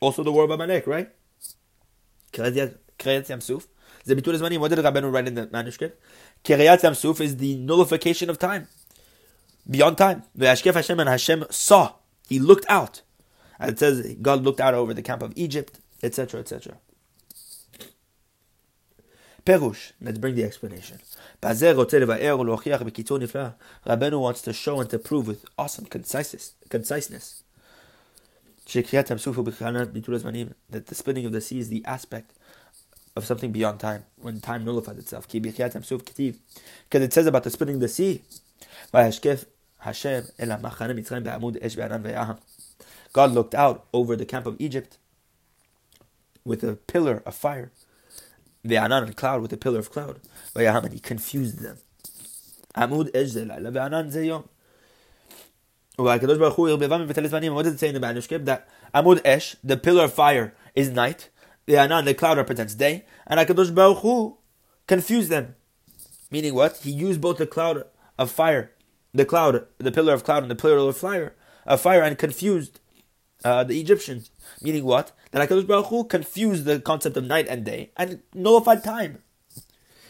Also 0.00 0.22
the 0.22 0.32
war 0.32 0.44
of 0.44 0.50
Amalek, 0.50 0.86
right? 0.86 1.10
Kriyat. 2.32 2.78
What 4.06 4.06
did 4.06 4.24
Rabbeinu 4.24 5.12
write 5.12 5.28
in 5.28 5.34
the 5.34 5.48
manuscript? 5.52 6.02
Kriyat 6.44 6.80
Yamsuf 6.80 7.20
is 7.20 7.36
the 7.36 7.56
nullification 7.56 8.30
of 8.30 8.38
time. 8.38 8.68
Beyond 9.70 9.98
time. 9.98 10.24
The 10.34 10.46
Ashkef 10.46 10.74
Hashem 10.74 10.98
and 10.98 11.08
Hashem 11.08 11.44
saw. 11.50 11.94
He 12.28 12.38
looked 12.38 12.66
out. 12.68 13.02
And 13.58 13.70
it 13.70 13.78
says 13.78 14.16
God 14.20 14.42
looked 14.42 14.60
out 14.60 14.74
over 14.74 14.92
the 14.92 15.02
camp 15.02 15.22
of 15.22 15.32
Egypt, 15.36 15.80
etc., 16.02 16.40
etc. 16.40 16.78
Perush, 19.44 19.92
let's 20.00 20.18
bring 20.18 20.34
the 20.34 20.44
explanation. 20.44 20.98
Rabbeinu 21.42 21.80
wants 24.20 24.42
to 24.42 24.52
show 24.52 24.80
and 24.80 24.90
to 24.90 24.98
prove 24.98 25.26
with 25.26 25.46
awesome 25.58 25.86
conciseness, 25.86 26.52
conciseness 26.68 27.42
that 28.72 29.06
the 30.86 30.94
splitting 30.94 31.26
of 31.26 31.32
the 31.32 31.40
sea 31.40 31.58
is 31.58 31.68
the 31.68 31.84
aspect 31.84 32.32
of 33.16 33.24
something 33.24 33.50
beyond 33.50 33.80
time, 33.80 34.04
when 34.16 34.40
time 34.40 34.64
nullifies 34.64 34.98
itself. 34.98 35.26
Because 35.28 35.58
it 36.92 37.12
says 37.12 37.26
about 37.26 37.42
the 37.42 37.50
splitting 37.50 37.74
of 37.76 37.80
the 37.80 37.88
sea, 37.88 38.22
God 43.12 43.32
looked 43.32 43.54
out 43.54 43.86
over 43.92 44.16
the 44.16 44.26
camp 44.26 44.46
of 44.46 44.56
Egypt 44.58 44.98
with 46.44 46.62
a 46.64 46.76
pillar 46.76 47.22
of 47.26 47.34
fire 47.34 47.70
the 48.64 48.76
Anan 48.76 49.04
and 49.04 49.16
cloud 49.16 49.42
with 49.42 49.52
a 49.52 49.56
pillar 49.56 49.78
of 49.78 49.90
cloud. 49.90 50.20
And 50.54 50.92
he 50.92 51.00
confused 51.00 51.60
them. 51.60 51.78
Amud 52.76 53.10
Esh 53.14 53.30
Zelayla, 53.30 53.72
Ve'anan 53.72 54.12
Zeyom. 54.12 54.46
What 55.96 56.20
does 56.20 57.74
it 57.74 57.78
say 57.78 57.88
in 57.88 57.94
the 57.94 58.00
manuscript? 58.00 58.44
That 58.46 58.68
Amud 58.94 59.20
Esh, 59.24 59.56
the 59.62 59.76
pillar 59.76 60.04
of 60.04 60.12
fire, 60.14 60.54
is 60.74 60.90
night. 60.90 61.28
The 61.66 61.76
Anan, 61.76 62.04
the 62.04 62.14
cloud, 62.14 62.36
represents 62.38 62.74
day. 62.74 63.04
And 63.26 63.40
HaKadosh 63.40 63.74
Baruch 63.74 63.98
Hu 63.98 64.38
confused 64.86 65.30
them. 65.30 65.56
Meaning 66.30 66.54
what? 66.54 66.78
He 66.78 66.90
used 66.90 67.20
both 67.20 67.38
the 67.38 67.46
cloud 67.46 67.84
of 68.18 68.30
fire, 68.30 68.72
the 69.13 69.25
cloud, 69.25 69.65
the 69.77 69.91
pillar 69.91 70.13
of 70.13 70.23
cloud, 70.23 70.43
and 70.43 70.51
the 70.51 70.55
pillar 70.55 70.77
of 70.77 70.97
fire, 70.97 71.35
of 71.65 71.81
fire, 71.81 72.01
and 72.01 72.17
confused 72.17 72.79
uh, 73.43 73.63
the 73.63 73.79
Egyptians. 73.79 74.31
Meaning 74.61 74.83
what? 74.83 75.11
That 75.31 75.47
HaKadosh 75.47 75.67
Baruch 75.67 75.87
Hu 75.87 76.03
confused 76.03 76.65
the 76.65 76.79
concept 76.79 77.17
of 77.17 77.25
night 77.25 77.47
and 77.47 77.63
day 77.63 77.91
and 77.95 78.21
nullified 78.33 78.83
time. 78.83 79.21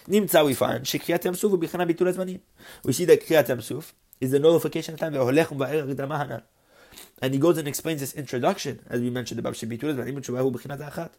Nimtza 0.07 0.45
we 0.45 0.53
find, 0.53 0.85
Shekriyat 0.85 1.23
Yamsuf 1.23 1.51
u'bichana 1.57 1.89
bitul 1.89 2.13
הזמנים. 2.13 2.39
We 2.83 2.93
see 2.93 3.05
that 3.05 3.25
Kriyat 3.25 3.47
Yamsuf 3.47 3.93
is 4.21 4.31
the 4.31 4.39
nullification 4.39 4.93
of 4.93 4.99
time. 4.99 5.15
And 7.21 7.33
he 7.33 7.39
goes 7.39 7.57
and 7.57 7.67
explains 7.67 8.01
this 8.01 8.13
introduction, 8.13 8.81
as 8.87 9.01
we 9.01 9.09
mentioned 9.09 9.39
about 9.39 9.55
Shebitul 9.55 9.95
הזמנים 9.95 10.15
ותשובה 10.15 10.51
b'chinat 10.51 10.91
achat. 10.91 11.09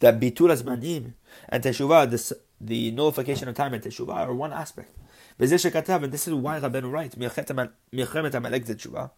That 0.00 0.20
bitul 0.20 0.50
הזמנים 0.52 1.14
and 1.48 1.64
teshuvah, 1.64 2.10
the, 2.10 2.36
the 2.60 2.90
nullification 2.92 3.48
of 3.48 3.56
time 3.56 3.74
and 3.74 3.82
teshuvah 3.82 4.28
are 4.28 4.34
one 4.34 4.52
aspect. 4.52 4.96
V'zeh 5.39 5.71
shekatav, 5.71 6.03
and 6.03 6.11
this 6.11 6.27
is 6.27 6.33
why 6.33 6.59
Rabbeinu 6.59 6.91
writes, 6.91 7.15
Milchemet 7.15 8.33
Amalek 8.33 8.63
is 8.69 8.75
Teshuvah. 8.75 9.11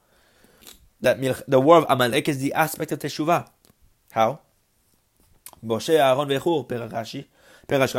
That 1.02 1.22
the 1.48 1.60
war 1.60 1.78
of 1.78 1.86
Amalek 1.90 2.28
is 2.28 2.40
the 2.40 2.54
aspect 2.54 2.92
of 2.92 3.00
Teshuvah. 3.00 3.48
How? 4.12 4.40
Moshe, 5.66 5.90
Aaron, 5.90 6.28
Vechur, 6.28 6.68
Perarashi. 6.68 7.26
Because 7.68 7.94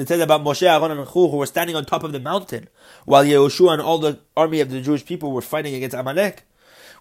it 0.00 0.08
says 0.08 0.20
about 0.20 0.42
Moshe, 0.42 0.62
Aaron, 0.62 0.96
and 0.96 1.06
Chur 1.06 1.28
who 1.28 1.36
were 1.36 1.44
standing 1.44 1.76
on 1.76 1.84
top 1.84 2.02
of 2.02 2.12
the 2.12 2.20
mountain 2.20 2.68
while 3.04 3.24
Yehoshua 3.24 3.74
and 3.74 3.82
all 3.82 3.98
the 3.98 4.20
army 4.34 4.60
of 4.60 4.70
the 4.70 4.80
Jewish 4.80 5.04
people 5.04 5.32
were 5.32 5.42
fighting 5.42 5.74
against 5.74 5.94
Amalek. 5.94 6.44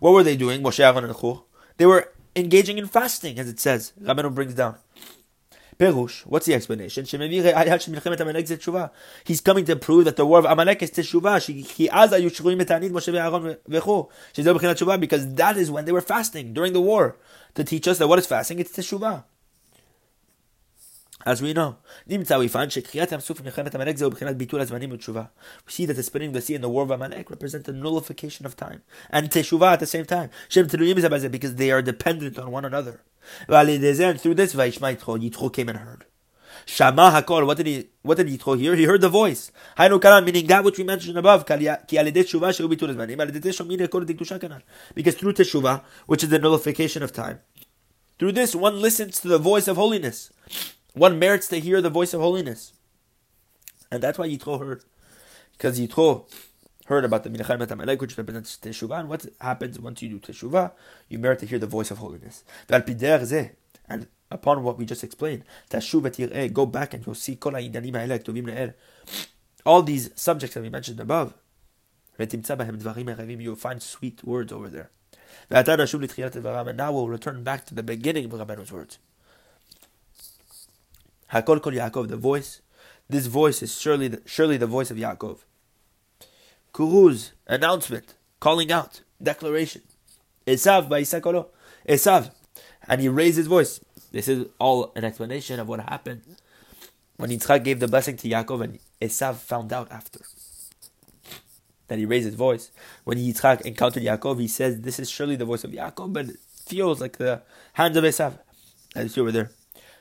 What 0.01 0.11
were 0.11 0.23
they 0.23 0.35
doing, 0.35 0.61
Moshe, 0.61 0.81
Aaron, 0.81 1.05
and 1.05 1.17
Chur? 1.17 1.39
They 1.77 1.85
were 1.85 2.11
engaging 2.35 2.77
in 2.77 2.85
fasting, 2.87 3.39
as 3.39 3.47
it 3.47 3.61
says. 3.61 3.93
Rabbeinu 4.01 4.35
brings 4.35 4.55
down. 4.55 4.75
Perush, 5.81 6.21
what's 6.27 6.45
the 6.45 6.53
explanation? 6.53 7.05
He's 7.05 7.11
coming 9.41 9.65
to 9.65 9.75
prove 9.75 10.05
that 10.05 10.15
the 10.15 10.27
war 10.27 10.37
of 10.37 10.45
Amalek 10.45 10.83
is 10.83 10.91
Teshuvah. 10.91 11.41
Because 14.99 15.33
that 15.33 15.57
is 15.57 15.71
when 15.71 15.85
they 15.85 15.91
were 15.91 16.01
fasting 16.01 16.53
during 16.53 16.73
the 16.73 16.81
war. 16.81 17.17
To 17.55 17.63
teach 17.63 17.87
us 17.87 17.97
that 17.97 18.07
what 18.07 18.19
is 18.19 18.27
fasting? 18.27 18.59
It's 18.59 18.71
Teshuvah. 18.71 19.23
As 21.25 21.41
we 21.41 21.53
know, 21.53 21.77
we 22.07 22.17
see 22.17 22.23
that 25.85 25.95
the 25.95 26.03
spinning 26.03 26.27
of 26.29 26.33
the 26.33 26.41
sea 26.41 26.55
and 26.55 26.63
the 26.63 26.69
war 26.69 26.83
of 26.83 26.91
Amalek 26.91 27.29
represent 27.29 27.65
the 27.65 27.73
nullification 27.73 28.45
of 28.45 28.55
time 28.55 28.83
and 29.09 29.29
teshuvah 29.29 29.73
at 29.73 29.79
the 29.79 29.87
same 29.87 30.05
time. 30.05 30.29
Because 31.31 31.55
they 31.55 31.71
are 31.71 31.81
dependent 31.81 32.39
on 32.39 32.51
one 32.51 32.65
another. 32.65 33.01
And 33.47 34.21
through 34.21 34.35
this, 34.35 34.55
Yitro 34.55 35.53
came 35.53 35.69
and 35.69 35.77
heard. 35.77 36.05
Shama 36.65 37.11
Hakol, 37.11 37.45
what 37.45 37.57
did 37.57 37.67
he 37.67 37.89
what 38.01 38.17
did 38.17 38.27
Yitro 38.27 38.59
hear? 38.59 38.75
He 38.75 38.85
heard 38.85 39.01
the 39.01 39.09
voice. 39.09 39.51
Hainu 39.77 40.25
meaning 40.25 40.47
that 40.47 40.63
which 40.63 40.77
we 40.77 40.83
mentioned 40.83 41.17
above. 41.17 41.45
Because 41.45 41.87
through 45.15 45.33
teshuvah, 45.33 45.81
which 46.05 46.23
is 46.23 46.29
the 46.29 46.39
nullification 46.39 47.03
of 47.03 47.13
time, 47.13 47.39
through 48.19 48.33
this 48.33 48.55
one 48.55 48.81
listens 48.81 49.19
to 49.21 49.27
the 49.27 49.39
voice 49.39 49.67
of 49.67 49.77
holiness. 49.77 50.31
One 50.93 51.19
merits 51.19 51.47
to 51.49 51.59
hear 51.59 51.81
the 51.81 51.89
voice 51.89 52.13
of 52.13 52.21
holiness. 52.21 52.73
And 53.91 54.03
that's 54.03 54.17
why 54.17 54.27
Yitro 54.27 54.59
heard. 54.59 54.83
Because 55.53 55.79
Yitro 55.79 56.29
heard 56.87 57.05
about 57.05 57.23
the 57.23 57.29
Milchemet 57.29 57.71
Amalek, 57.71 58.01
which 58.01 58.17
represents 58.17 58.57
Teshuvah. 58.57 58.99
And 59.01 59.09
what 59.09 59.25
happens 59.39 59.79
once 59.79 60.01
you 60.01 60.09
do 60.09 60.19
Teshuvah? 60.19 60.71
You 61.07 61.19
merit 61.19 61.39
to 61.39 61.45
hear 61.45 61.59
the 61.59 61.67
voice 61.67 61.91
of 61.91 61.99
holiness. 61.99 62.43
And 62.69 64.07
upon 64.29 64.63
what 64.63 64.77
we 64.77 64.85
just 64.85 65.03
explained, 65.03 65.43
go 65.69 66.65
back 66.65 66.93
and 66.93 67.05
you'll 67.05 67.15
see 67.15 67.37
all 69.65 69.83
these 69.83 70.09
subjects 70.15 70.53
that 70.55 70.61
we 70.61 70.69
mentioned 70.69 70.99
above. 70.99 71.33
You'll 72.17 73.55
find 73.55 73.81
sweet 73.81 74.23
words 74.23 74.51
over 74.51 74.69
there. 74.69 74.89
And 75.49 76.77
now 76.77 76.91
we'll 76.91 77.07
return 77.07 77.43
back 77.43 77.65
to 77.65 77.75
the 77.75 77.83
beginning 77.83 78.25
of 78.25 78.31
Rabbeinu's 78.31 78.71
words. 78.71 78.97
Hakol 81.31 81.61
Kol 81.61 81.73
Yaakov, 81.73 82.07
the 82.07 82.17
voice. 82.17 82.61
This 83.09 83.27
voice 83.27 83.61
is 83.61 83.79
surely 83.79 84.07
the, 84.07 84.21
surely 84.25 84.57
the 84.57 84.67
voice 84.67 84.91
of 84.91 84.97
Yaakov. 84.97 85.39
Kuruz, 86.73 87.31
announcement, 87.47 88.15
calling 88.39 88.71
out, 88.71 89.01
declaration. 89.21 89.81
Esav 90.47 90.89
Vaisakolo, 90.89 91.47
Esav, 91.87 92.31
and 92.87 93.01
he 93.01 93.09
raised 93.09 93.37
his 93.37 93.47
voice. 93.47 93.79
This 94.11 94.27
is 94.27 94.47
all 94.59 94.91
an 94.95 95.03
explanation 95.03 95.59
of 95.59 95.67
what 95.67 95.79
happened 95.81 96.21
when 97.21 97.29
Yitzchak 97.29 97.63
gave 97.63 97.79
the 97.79 97.87
blessing 97.87 98.17
to 98.17 98.27
Yaakov 98.27 98.63
and 98.63 98.79
Esav 98.99 99.35
found 99.35 99.71
out 99.71 99.91
after 99.91 100.19
that 101.87 101.99
he 101.99 102.05
raised 102.05 102.25
his 102.25 102.35
voice. 102.35 102.71
When 103.03 103.17
Yitzchak 103.17 103.61
encountered 103.61 104.03
Yaakov, 104.03 104.39
he 104.39 104.47
says, 104.47 104.81
"This 104.81 104.99
is 104.99 105.09
surely 105.09 105.35
the 105.35 105.45
voice 105.45 105.63
of 105.63 105.71
Yaakov, 105.71 106.13
but 106.13 106.29
it 106.29 106.39
feels 106.65 106.99
like 106.99 107.17
the 107.17 107.43
hands 107.73 107.95
of 107.95 108.03
Esav." 108.03 108.39
As 108.95 109.03
you 109.03 109.09
see 109.09 109.21
over 109.21 109.31
there. 109.31 109.51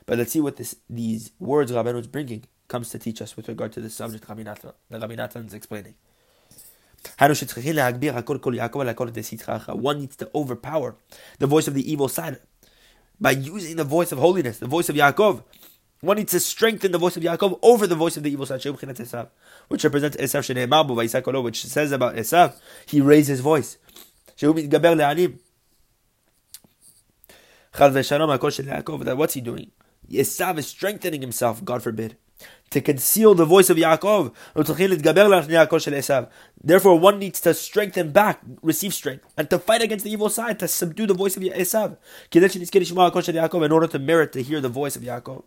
But 0.05 0.17
let's 0.17 0.31
see 0.31 0.41
what 0.41 0.57
this, 0.57 0.75
these 0.89 1.31
words 1.39 1.71
Rabbeinu 1.71 1.99
is 1.99 2.07
bringing 2.07 2.45
comes 2.67 2.89
to 2.89 2.99
teach 2.99 3.21
us 3.21 3.35
with 3.35 3.47
regard 3.47 3.71
to 3.73 3.81
the 3.81 3.89
subject 3.89 4.27
Rabbi 4.27 4.43
Natan, 4.43 4.71
that 4.89 5.01
Rabbi 5.01 5.27
is 5.45 5.53
explaining. 5.53 5.95
One 7.19 7.29
needs 9.99 10.15
to 10.17 10.29
overpower 10.35 10.95
the 11.39 11.47
voice 11.47 11.67
of 11.67 11.73
the 11.73 11.91
evil 11.91 12.07
side 12.07 12.39
by 13.19 13.31
using 13.31 13.75
the 13.75 13.83
voice 13.83 14.11
of 14.11 14.19
holiness, 14.19 14.59
the 14.59 14.67
voice 14.67 14.89
of 14.89 14.95
Yaakov. 14.95 15.43
One 15.99 16.17
needs 16.17 16.31
to 16.31 16.39
strengthen 16.39 16.91
the 16.91 16.97
voice 16.97 17.17
of 17.17 17.23
Yaakov 17.23 17.59
over 17.61 17.85
the 17.85 17.95
voice 17.95 18.17
of 18.17 18.23
the 18.23 18.31
evil 18.31 18.45
side, 18.45 18.63
which 19.67 19.83
represents 19.83 20.17
Esav, 20.17 21.43
which 21.43 21.65
says 21.65 21.91
about 21.91 22.15
Esav, 22.15 22.55
he 22.85 23.01
raised 23.01 23.29
his 23.29 23.41
voice. 23.41 23.77
That 29.03 29.17
what's 29.17 29.33
he 29.33 29.41
doing? 29.41 29.71
Esav 30.13 30.57
is 30.57 30.67
strengthening 30.67 31.21
himself, 31.21 31.63
God 31.63 31.81
forbid, 31.83 32.17
to 32.71 32.81
conceal 32.81 33.35
the 33.35 33.45
voice 33.45 33.69
of 33.69 33.77
Yaakov. 33.77 34.33
Therefore, 36.63 36.99
one 36.99 37.19
needs 37.19 37.39
to 37.41 37.53
strengthen 37.53 38.11
back, 38.11 38.41
receive 38.61 38.93
strength, 38.93 39.25
and 39.37 39.49
to 39.49 39.59
fight 39.59 39.81
against 39.81 40.05
the 40.05 40.11
evil 40.11 40.29
side, 40.29 40.57
to 40.59 40.67
subdue 40.67 41.05
the 41.05 41.13
voice 41.13 41.37
of 41.37 41.43
Esav. 41.43 41.97
In 42.33 43.71
order 43.71 43.87
to 43.87 43.99
merit 43.99 44.31
to 44.33 44.41
hear 44.41 44.61
the 44.61 44.69
voice 44.69 44.95
of 44.95 45.03
Yaakov. 45.03 45.43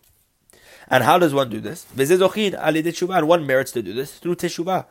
And 0.89 1.03
how 1.03 1.19
does 1.19 1.33
one 1.33 1.49
do 1.49 1.61
this? 1.61 1.87
And 1.97 3.29
one 3.29 3.47
merits 3.47 3.73
to 3.73 3.83
do 3.83 3.95
this 3.95 4.19
through 4.19 4.35
teshuvah, 4.37 4.87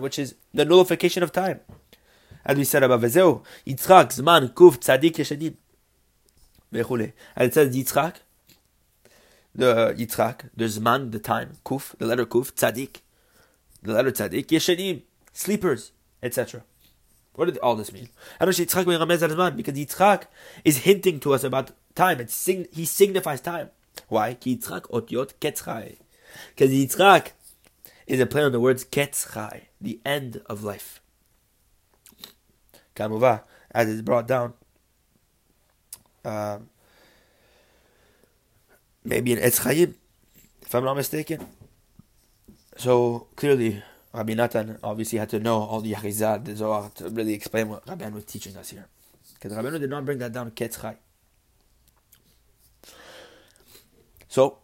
which 0.00 0.18
is 0.18 0.34
the 0.52 0.64
nullification 0.66 1.22
of 1.22 1.32
time. 1.32 1.60
As 2.44 2.58
we 2.58 2.64
said 2.64 2.82
above, 2.82 3.00
Yitzchak, 3.00 3.42
Zman, 3.66 4.52
Kuf, 4.52 4.78
Tzadik, 4.78 5.14
Yeshadim. 5.14 5.56
And 6.72 7.12
it 7.36 7.54
says 7.54 7.76
Yitzchak, 7.76 8.16
the 9.54 9.94
Yitzchak, 9.96 10.50
the 10.56 10.64
Zman, 10.64 11.12
the 11.12 11.18
time, 11.18 11.52
Kuf, 11.64 11.96
the 11.98 12.06
letter 12.06 12.26
Kuf, 12.26 12.52
Tzadik, 12.52 13.00
the 13.82 13.92
letter 13.92 14.10
Tzadik, 14.10 14.46
Yeshadim, 14.46 15.02
sleepers, 15.32 15.92
etc. 16.22 16.64
What 17.34 17.46
did 17.46 17.58
all 17.58 17.76
this 17.76 17.92
mean? 17.92 18.08
Because 18.38 18.58
Yitzchak 18.58 20.26
is 20.64 20.78
hinting 20.78 21.20
to 21.20 21.34
us 21.34 21.44
about 21.44 21.70
time. 21.94 22.20
It's 22.20 22.34
sign- 22.34 22.66
he 22.72 22.84
signifies 22.84 23.40
time. 23.40 23.70
Why? 24.08 24.34
Because 24.34 24.70
Yitzchak 26.70 27.32
is 28.06 28.20
a 28.20 28.26
play 28.26 28.42
on 28.42 28.52
the 28.52 28.60
words 28.60 28.84
ketzchai, 28.84 29.62
the 29.80 30.00
end 30.04 30.42
of 30.46 30.62
life. 30.62 31.00
Kamuva, 32.94 33.42
as 33.70 33.88
is 33.88 34.02
brought 34.02 34.28
down, 34.28 34.54
um, 36.26 36.68
maybe 39.04 39.32
in 39.32 39.38
Etz 39.38 39.62
Chaim, 39.62 39.94
if 40.60 40.74
I'm 40.74 40.84
not 40.84 40.96
mistaken. 40.96 41.46
So 42.76 43.28
clearly, 43.36 43.82
Rabbi 44.12 44.34
Natan 44.34 44.78
obviously 44.82 45.18
had 45.18 45.30
to 45.30 45.38
know 45.38 45.62
all 45.62 45.80
the 45.80 45.92
Yachizad, 45.92 46.44
the 46.44 46.56
Zohar, 46.56 46.90
to 46.96 47.08
really 47.08 47.34
explain 47.34 47.68
what 47.68 47.88
Rabbi 47.88 48.08
was 48.08 48.24
teaching 48.24 48.56
us 48.56 48.70
here. 48.70 48.88
Because 49.34 49.56
Rabbi 49.56 49.78
did 49.78 49.90
not 49.90 50.04
bring 50.04 50.18
that 50.18 50.32
down 50.32 50.50
to 50.50 50.52
Ketzchai. 50.52 50.96
So, 54.28 54.58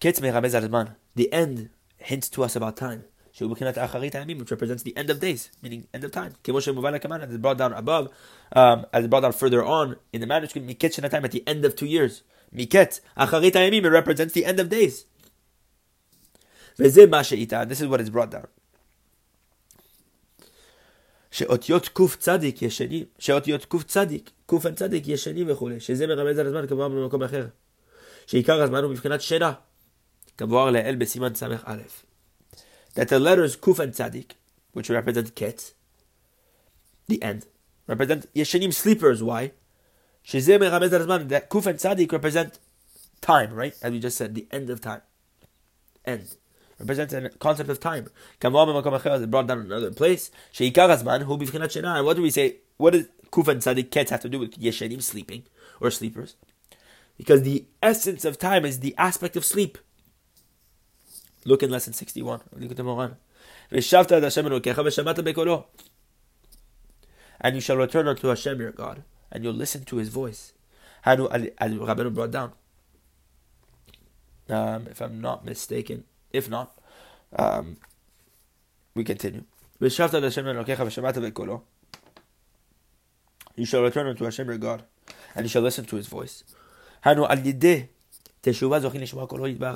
Ketz 0.00 0.20
Meramez 0.20 0.54
Alman, 0.54 0.94
the 1.14 1.32
end 1.32 1.70
hints 1.96 2.28
to 2.30 2.44
us 2.44 2.54
about 2.54 2.76
time. 2.76 3.04
which 3.39 4.51
represents 4.51 4.83
the 4.83 4.95
end 4.95 5.09
of 5.09 5.19
days, 5.19 5.49
meaning 5.61 5.87
end 5.93 6.03
of 6.03 6.11
time. 6.11 6.35
As 6.47 6.67
it's 6.67 7.37
brought 7.37 7.57
down 7.57 7.73
above, 7.73 8.09
um, 8.51 8.85
as 8.93 9.03
it's 9.03 9.09
brought 9.09 9.21
down 9.21 9.33
further 9.33 9.63
on 9.63 9.95
in 10.11 10.21
the 10.21 10.27
manuscript, 10.27 10.67
Miket 10.67 11.09
time 11.09 11.25
at 11.25 11.31
the 11.31 11.47
end 11.47 11.65
of 11.65 11.75
two 11.75 11.87
years. 11.87 12.21
Miket, 12.55 13.01
Acharit 13.17 13.51
Ayamim, 13.53 13.85
it 13.85 13.89
represents 13.89 14.33
the 14.33 14.45
end 14.45 14.59
of 14.59 14.69
days. 14.69 15.05
This 16.77 16.95
is 16.97 17.87
what 17.87 18.01
is 18.01 18.09
brought 18.09 18.31
down. 18.31 18.47
שאותיות 21.31 21.87
קוף 21.87 22.15
צדיק 22.15 22.61
ישנים, 22.61 23.05
שאותיות 23.19 23.65
קוף 23.65 23.83
צדיק, 23.83 24.29
קוף 24.45 24.67
צדיק 24.67 25.07
ישנים 25.07 25.49
וכולי, 25.49 25.79
שזה 25.79 26.07
מרמז 26.07 26.39
על 26.39 26.47
הזמן 26.47 26.67
כמובן 26.67 26.95
במקום 26.95 27.23
אחר. 27.23 27.47
שעיקר 28.27 28.61
הזמן 28.61 28.83
הוא 28.83 28.91
מבחינת 28.91 29.21
שינה, 29.21 29.53
כמבואר 30.37 30.69
לעיל 30.69 30.95
בסימן 30.95 31.35
ס"א. 31.35 31.75
that 32.94 33.08
the 33.08 33.20
letters 33.20 33.56
Kuf 33.56 33.78
and 33.78 33.92
Tzadik, 33.92 34.32
which 34.72 34.90
represent 34.90 35.34
Ket, 35.34 35.72
the 37.06 37.22
end, 37.22 37.46
represent 37.86 38.32
Yeshanim 38.34 38.72
sleepers. 38.74 39.22
Why? 39.22 39.52
Shizeh 40.24 40.58
Mechamed 40.58 40.90
Razman, 40.90 41.28
that 41.28 41.48
Kuf 41.48 41.66
and 41.66 41.78
Tzadik 41.78 42.12
represent 42.12 42.58
time, 43.20 43.52
right? 43.52 43.74
As 43.82 43.92
we 43.92 43.98
just 43.98 44.16
said, 44.16 44.34
the 44.34 44.46
end 44.50 44.70
of 44.70 44.80
time. 44.80 45.02
End. 46.04 46.36
Represents 46.78 47.12
a 47.12 47.28
concept 47.30 47.70
of 47.70 47.80
time. 47.80 48.08
Brought 48.40 49.46
down 49.46 49.58
another 49.58 49.90
place. 49.90 50.30
Sheikar 50.52 51.22
who 51.22 51.34
And 51.88 52.06
what 52.06 52.16
do 52.16 52.22
we 52.22 52.30
say? 52.30 52.58
What 52.76 52.92
does 52.92 53.08
Kuf 53.32 53.48
and 53.48 53.60
Tzadik 53.60 53.90
Ket 53.90 54.10
have 54.10 54.20
to 54.20 54.28
do 54.28 54.38
with 54.38 54.60
Yeshanim 54.60 55.02
sleeping 55.02 55.42
or 55.80 55.90
sleepers? 55.90 56.36
Because 57.16 57.42
the 57.42 57.64
essence 57.82 58.24
of 58.24 58.38
time 58.38 58.64
is 58.64 58.78
the 58.78 58.94
aspect 58.96 59.34
of 59.36 59.44
sleep. 59.44 59.76
Look 61.48 61.62
in 61.62 61.70
lesson 61.70 61.94
61. 61.94 62.42
And 67.40 67.54
you 67.54 67.60
shall 67.60 67.76
return 67.76 68.06
unto 68.06 68.28
Hashem 68.28 68.60
your 68.60 68.72
God, 68.72 69.02
and 69.32 69.42
you'll 69.42 69.54
listen 69.54 69.86
to 69.86 69.96
his 69.96 70.10
voice. 70.10 70.52
As 71.06 71.18
Rabbeinu 71.18 72.12
brought 72.12 72.32
down. 72.32 72.52
Um, 74.50 74.88
if 74.90 75.00
I'm 75.00 75.22
not 75.22 75.46
mistaken. 75.46 76.04
If 76.32 76.50
not, 76.50 76.78
um, 77.34 77.78
we 78.94 79.04
continue. 79.04 79.44
You 79.80 79.88
shall 79.88 80.10
return 80.10 80.58
unto 84.06 84.24
Hashem 84.24 84.48
your 84.48 84.58
God, 84.58 84.82
and 85.34 85.46
you 85.46 85.48
shall 85.48 85.62
listen 85.62 85.86
to 85.86 85.96
his 85.96 86.08
voice. 86.08 86.44
Hanu 87.02 87.24
al. 87.24 87.36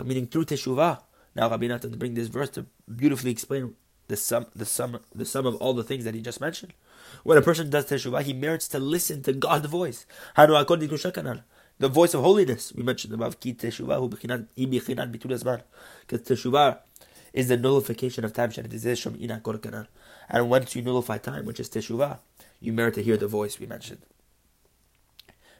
Meaning 0.04 0.26
through 0.26 0.44
teshuvah. 0.44 0.98
Now 1.34 1.50
Rabbi 1.50 1.66
Natan 1.66 1.90
to 1.90 1.96
bring 1.96 2.14
this 2.14 2.28
verse 2.28 2.50
to 2.50 2.66
beautifully 2.94 3.30
explain 3.30 3.74
the 4.08 4.16
sum, 4.16 4.46
the 4.54 4.66
sum, 4.66 4.98
the 5.14 5.24
sum 5.24 5.46
of 5.46 5.56
all 5.56 5.72
the 5.72 5.84
things 5.84 6.04
that 6.04 6.14
he 6.14 6.20
just 6.20 6.40
mentioned. 6.40 6.74
When 7.22 7.38
a 7.38 7.42
person 7.42 7.70
does 7.70 7.86
teshuvah, 7.86 8.22
he 8.22 8.32
merits 8.32 8.68
to 8.68 8.78
listen 8.78 9.22
to 9.22 9.32
God's 9.32 9.66
voice. 9.66 10.06
The 10.36 11.88
voice 11.88 12.14
of 12.14 12.22
holiness 12.22 12.72
we 12.74 12.82
mentioned 12.82 13.14
above. 13.14 13.40
Teshuvah. 13.40 15.62
Because 16.06 16.20
teshuvah 16.20 16.78
is 17.32 17.48
the 17.48 17.56
nullification 17.56 18.24
of 18.24 18.32
time. 18.34 18.52
And 20.28 20.50
once 20.50 20.76
you 20.76 20.82
nullify 20.82 21.18
time, 21.18 21.46
which 21.46 21.60
is 21.60 21.70
teshuvah, 21.70 22.18
you 22.60 22.72
merit 22.72 22.94
to 22.94 23.02
hear 23.02 23.16
the 23.16 23.26
voice 23.26 23.58
we 23.58 23.66
mentioned. 23.66 24.02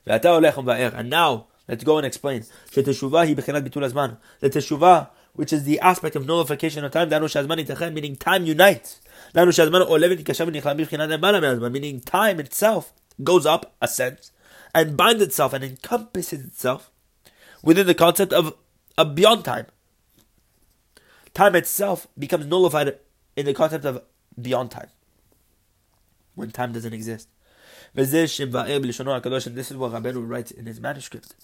And 0.06 1.10
now 1.10 1.46
Let's 1.68 1.84
go 1.84 1.96
and 1.96 2.06
explain. 2.06 2.44
The 2.72 2.82
teshuvah, 2.82 5.08
which 5.34 5.52
is 5.52 5.64
the 5.64 5.80
aspect 5.80 6.14
of 6.16 6.26
nullification 6.26 6.84
of 6.84 6.92
time, 6.92 7.08
meaning 7.94 8.16
time 8.16 8.44
unites. 8.44 9.00
Oh, 9.34 9.46
meaning 11.70 12.00
time 12.00 12.40
itself 12.40 12.92
goes 13.22 13.46
up, 13.46 13.74
ascends, 13.80 14.32
and 14.74 14.96
binds 14.96 15.22
itself 15.22 15.52
and 15.52 15.64
encompasses 15.64 16.44
itself 16.44 16.90
within 17.62 17.86
the 17.86 17.94
concept 17.94 18.32
of 18.32 18.54
a 18.98 19.04
beyond 19.04 19.44
time. 19.44 19.66
Time 21.34 21.54
itself 21.56 22.06
becomes 22.18 22.46
nullified 22.46 22.98
in 23.36 23.46
the 23.46 23.54
concept 23.54 23.86
of 23.86 24.02
beyond 24.40 24.70
time, 24.70 24.88
when 26.34 26.50
time 26.50 26.72
doesn't 26.72 26.92
exist. 26.92 27.28
And 27.94 28.06
this 28.06 28.38
is 28.40 28.46
what 28.46 28.66
Rabbeinu 29.92 30.28
writes 30.28 30.50
in 30.50 30.66
his 30.66 30.80
manuscript 30.80 31.34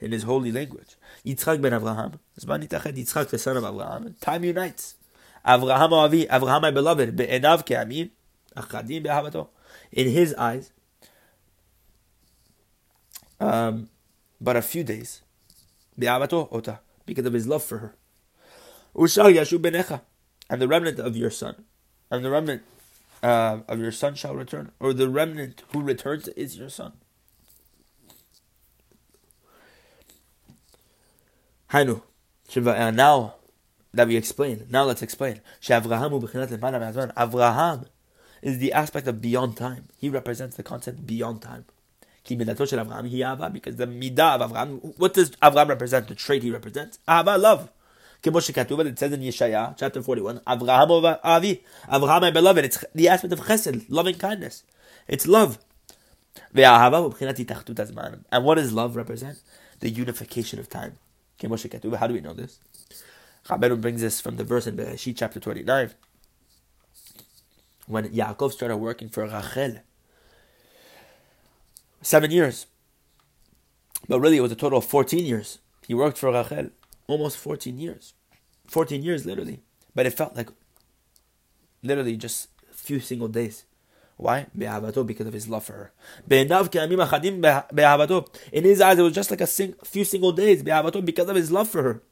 in 0.00 0.12
his 0.12 0.22
holy 0.24 0.50
language. 0.50 0.96
Yitzchak 1.24 1.60
ben 1.60 1.72
Avraham, 1.72 2.18
Zman 2.38 2.66
Yitached, 2.66 2.96
Yitzchak 2.96 3.28
the 3.28 3.38
son 3.38 3.56
of 3.56 3.64
Avraham, 3.64 4.18
time 4.20 4.44
unites. 4.44 4.96
Avraham 5.46 5.92
Avi, 5.92 6.26
Avraham 6.26 6.62
my 6.62 6.70
beloved, 6.70 7.16
be'enav 7.16 7.64
ke'amim, 7.64 8.10
achadim 8.56 9.02
be'ahavato. 9.02 9.48
In 9.92 10.08
his 10.08 10.34
eyes, 10.34 10.72
um, 13.38 13.88
but 14.40 14.56
a 14.56 14.62
few 14.62 14.84
days, 14.84 15.22
be'ahavato 15.98 16.48
ota, 16.50 16.80
because 17.06 17.26
of 17.26 17.32
his 17.32 17.46
love 17.46 17.62
for 17.62 17.78
her. 17.78 17.94
Ushal 18.94 19.32
yashu 19.32 19.58
benecha, 19.58 20.00
and 20.48 20.60
the 20.60 20.68
remnant 20.68 20.98
of 20.98 21.16
your 21.16 21.30
son, 21.30 21.64
and 22.10 22.24
the 22.24 22.30
remnant 22.30 22.62
uh, 23.22 23.58
of 23.68 23.78
your 23.78 23.92
son 23.92 24.14
shall 24.14 24.34
return, 24.34 24.72
or 24.80 24.92
the 24.92 25.08
remnant 25.08 25.62
who 25.72 25.82
returns 25.82 26.28
is 26.28 26.56
your 26.56 26.70
son. 26.70 26.92
Hainu. 31.72 32.02
Now 32.94 33.34
that 33.94 34.08
we 34.08 34.16
explain, 34.16 34.66
now 34.70 34.84
let's 34.84 35.02
explain. 35.02 35.40
Avraham 35.62 36.12
is 38.42 38.58
the 38.58 38.72
aspect 38.72 39.06
of 39.06 39.20
beyond 39.20 39.56
time. 39.56 39.88
He 39.96 40.08
represents 40.08 40.56
the 40.56 40.62
concept 40.62 41.06
beyond 41.06 41.42
time. 41.42 41.66
Because 42.26 42.46
the 42.46 43.86
midah 43.86 44.40
of 44.40 44.50
Avraham, 44.50 44.98
what 44.98 45.14
does 45.14 45.30
Avraham 45.32 45.68
represent? 45.68 46.08
The 46.08 46.14
trait 46.14 46.42
he 46.42 46.50
represents? 46.50 46.98
Ahava, 47.08 47.38
love. 47.40 47.70
It 48.22 48.98
says 48.98 49.12
in 49.12 49.20
Yeshaya, 49.20 49.74
chapter 49.78 50.02
41, 50.02 50.40
Avraham 50.40 51.18
Avi, 51.24 51.64
Avraham 51.88 52.20
my 52.20 52.30
beloved. 52.30 52.64
It's 52.64 52.84
the 52.94 53.08
aspect 53.08 53.32
of 53.32 53.40
chesed, 53.40 53.86
loving 53.88 54.16
kindness. 54.16 54.64
It's 55.08 55.26
love. 55.26 55.58
And 56.54 58.44
what 58.44 58.56
does 58.56 58.72
love 58.72 58.96
represent? 58.96 59.40
The 59.80 59.88
unification 59.88 60.58
of 60.58 60.68
time. 60.68 60.98
How 61.42 62.06
do 62.06 62.14
we 62.14 62.20
know 62.20 62.34
this? 62.34 62.58
Rabbeinu 63.46 63.80
brings 63.80 64.00
this 64.00 64.20
from 64.20 64.36
the 64.36 64.44
verse 64.44 64.66
in 64.66 64.76
Bereshit 64.76 65.16
chapter 65.16 65.40
29. 65.40 65.90
When 67.86 68.08
Yaakov 68.08 68.52
started 68.52 68.76
working 68.76 69.08
for 69.08 69.26
Rachel. 69.26 69.78
Seven 72.02 72.30
years. 72.30 72.66
But 74.08 74.20
really, 74.20 74.36
it 74.36 74.42
was 74.42 74.52
a 74.52 74.56
total 74.56 74.78
of 74.78 74.84
14 74.84 75.24
years. 75.24 75.58
He 75.86 75.94
worked 75.94 76.18
for 76.18 76.32
Rachel. 76.32 76.70
Almost 77.06 77.38
14 77.38 77.78
years. 77.78 78.14
14 78.66 79.02
years, 79.02 79.26
literally. 79.26 79.60
But 79.94 80.06
it 80.06 80.12
felt 80.12 80.36
like 80.36 80.50
literally 81.82 82.16
just 82.16 82.48
a 82.70 82.74
few 82.74 83.00
single 83.00 83.28
days. 83.28 83.64
Why? 84.20 84.46
Because 84.54 85.26
of 85.26 85.32
his 85.32 85.48
love 85.48 85.64
for 85.64 85.72
her. 85.72 85.92
In 86.28 86.48
his 88.64 88.80
eyes, 88.82 88.98
it 88.98 89.02
was 89.02 89.14
just 89.14 89.30
like 89.30 89.40
a 89.40 89.46
sing, 89.46 89.74
few 89.82 90.04
single 90.04 90.32
days. 90.32 90.62
Because 90.62 91.28
of 91.30 91.36
his 91.36 91.50
love 91.50 91.70
for 91.70 91.82
her. 91.82 92.02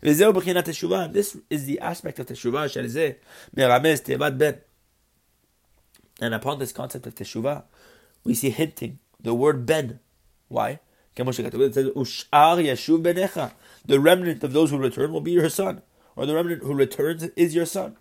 This 0.00 1.36
is 1.50 1.66
the 1.66 1.78
aspect 1.80 2.18
of 2.18 2.26
teshuvah. 2.26 3.26
And 6.22 6.34
upon 6.34 6.58
this 6.58 6.72
concept 6.72 7.06
of 7.06 7.14
teshuvah, 7.16 7.64
we 8.24 8.32
see 8.32 8.48
hinting 8.48 8.98
the 9.20 9.34
word 9.34 9.66
ben. 9.66 10.00
Why? 10.48 10.80
It 11.14 11.74
says, 11.74 11.92
The 13.84 14.00
remnant 14.00 14.42
of 14.42 14.52
those 14.54 14.70
who 14.70 14.78
return 14.78 15.12
will 15.12 15.20
be 15.20 15.32
your 15.32 15.50
son, 15.50 15.82
or 16.16 16.24
the 16.24 16.34
remnant 16.34 16.62
who 16.62 16.72
returns 16.72 17.24
is 17.24 17.54
your 17.54 17.66
son. 17.66 17.98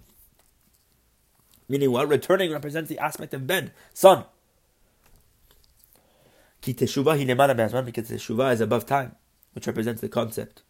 Meaning 1.71 1.91
what? 1.91 2.09
Returning 2.09 2.51
represents 2.51 2.89
the 2.89 2.99
aspect 2.99 3.33
of 3.33 3.47
ben, 3.47 3.71
son. 3.93 4.25
Because 6.61 6.91
teshuvah 6.91 8.51
is 8.51 8.59
above 8.59 8.85
time, 8.85 9.15
which 9.53 9.67
represents 9.67 10.01
the 10.01 10.09
concept. 10.09 10.63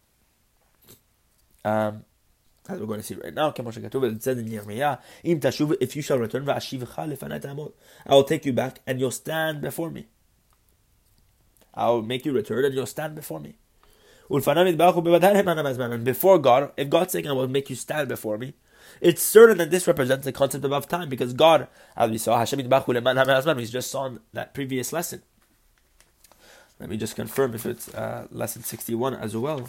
Um, 1.64 2.04
as 2.68 2.78
we're 2.78 2.86
going 2.86 3.00
to 3.00 3.06
see 3.06 3.16
right 3.16 3.34
now, 3.34 3.48
it 3.48 4.22
says 4.22 4.38
in 4.38 4.46
Yirmiyah, 4.46 5.00
if 5.24 5.96
you 5.96 6.02
shall 6.02 6.18
return, 6.18 6.48
I 6.48 6.60
will 8.14 8.22
take 8.22 8.46
you 8.46 8.52
back 8.52 8.78
and 8.86 9.00
you'll 9.00 9.10
stand 9.10 9.60
before 9.60 9.90
me. 9.90 10.06
I'll 11.74 12.02
make 12.02 12.24
you 12.24 12.32
return 12.32 12.64
and 12.64 12.74
you'll 12.74 12.86
stand 12.86 13.16
before 13.16 13.40
me. 13.40 13.56
And 14.30 16.04
before 16.04 16.38
God, 16.38 16.72
if 16.76 16.88
God's 16.88 17.12
saying 17.12 17.26
I 17.26 17.32
will 17.32 17.48
make 17.48 17.68
you 17.70 17.76
stand 17.76 18.08
before 18.08 18.38
me, 18.38 18.54
it's 19.00 19.22
certain 19.22 19.58
that 19.58 19.70
this 19.70 19.86
represents 19.86 20.24
the 20.24 20.32
concept 20.32 20.64
above 20.64 20.88
time 20.88 21.08
because 21.08 21.32
God, 21.32 21.68
as 21.96 22.10
we 22.10 22.18
saw, 22.18 22.38
Hashem 22.38 22.58
we 22.58 23.66
just 23.66 23.90
saw 23.90 24.06
in 24.06 24.20
that 24.32 24.54
previous 24.54 24.92
lesson. 24.92 25.22
Let 26.78 26.90
me 26.90 26.96
just 26.96 27.14
confirm 27.14 27.54
if 27.54 27.64
it's 27.64 27.92
uh, 27.94 28.26
lesson 28.30 28.62
61 28.62 29.14
as 29.14 29.36
well. 29.36 29.68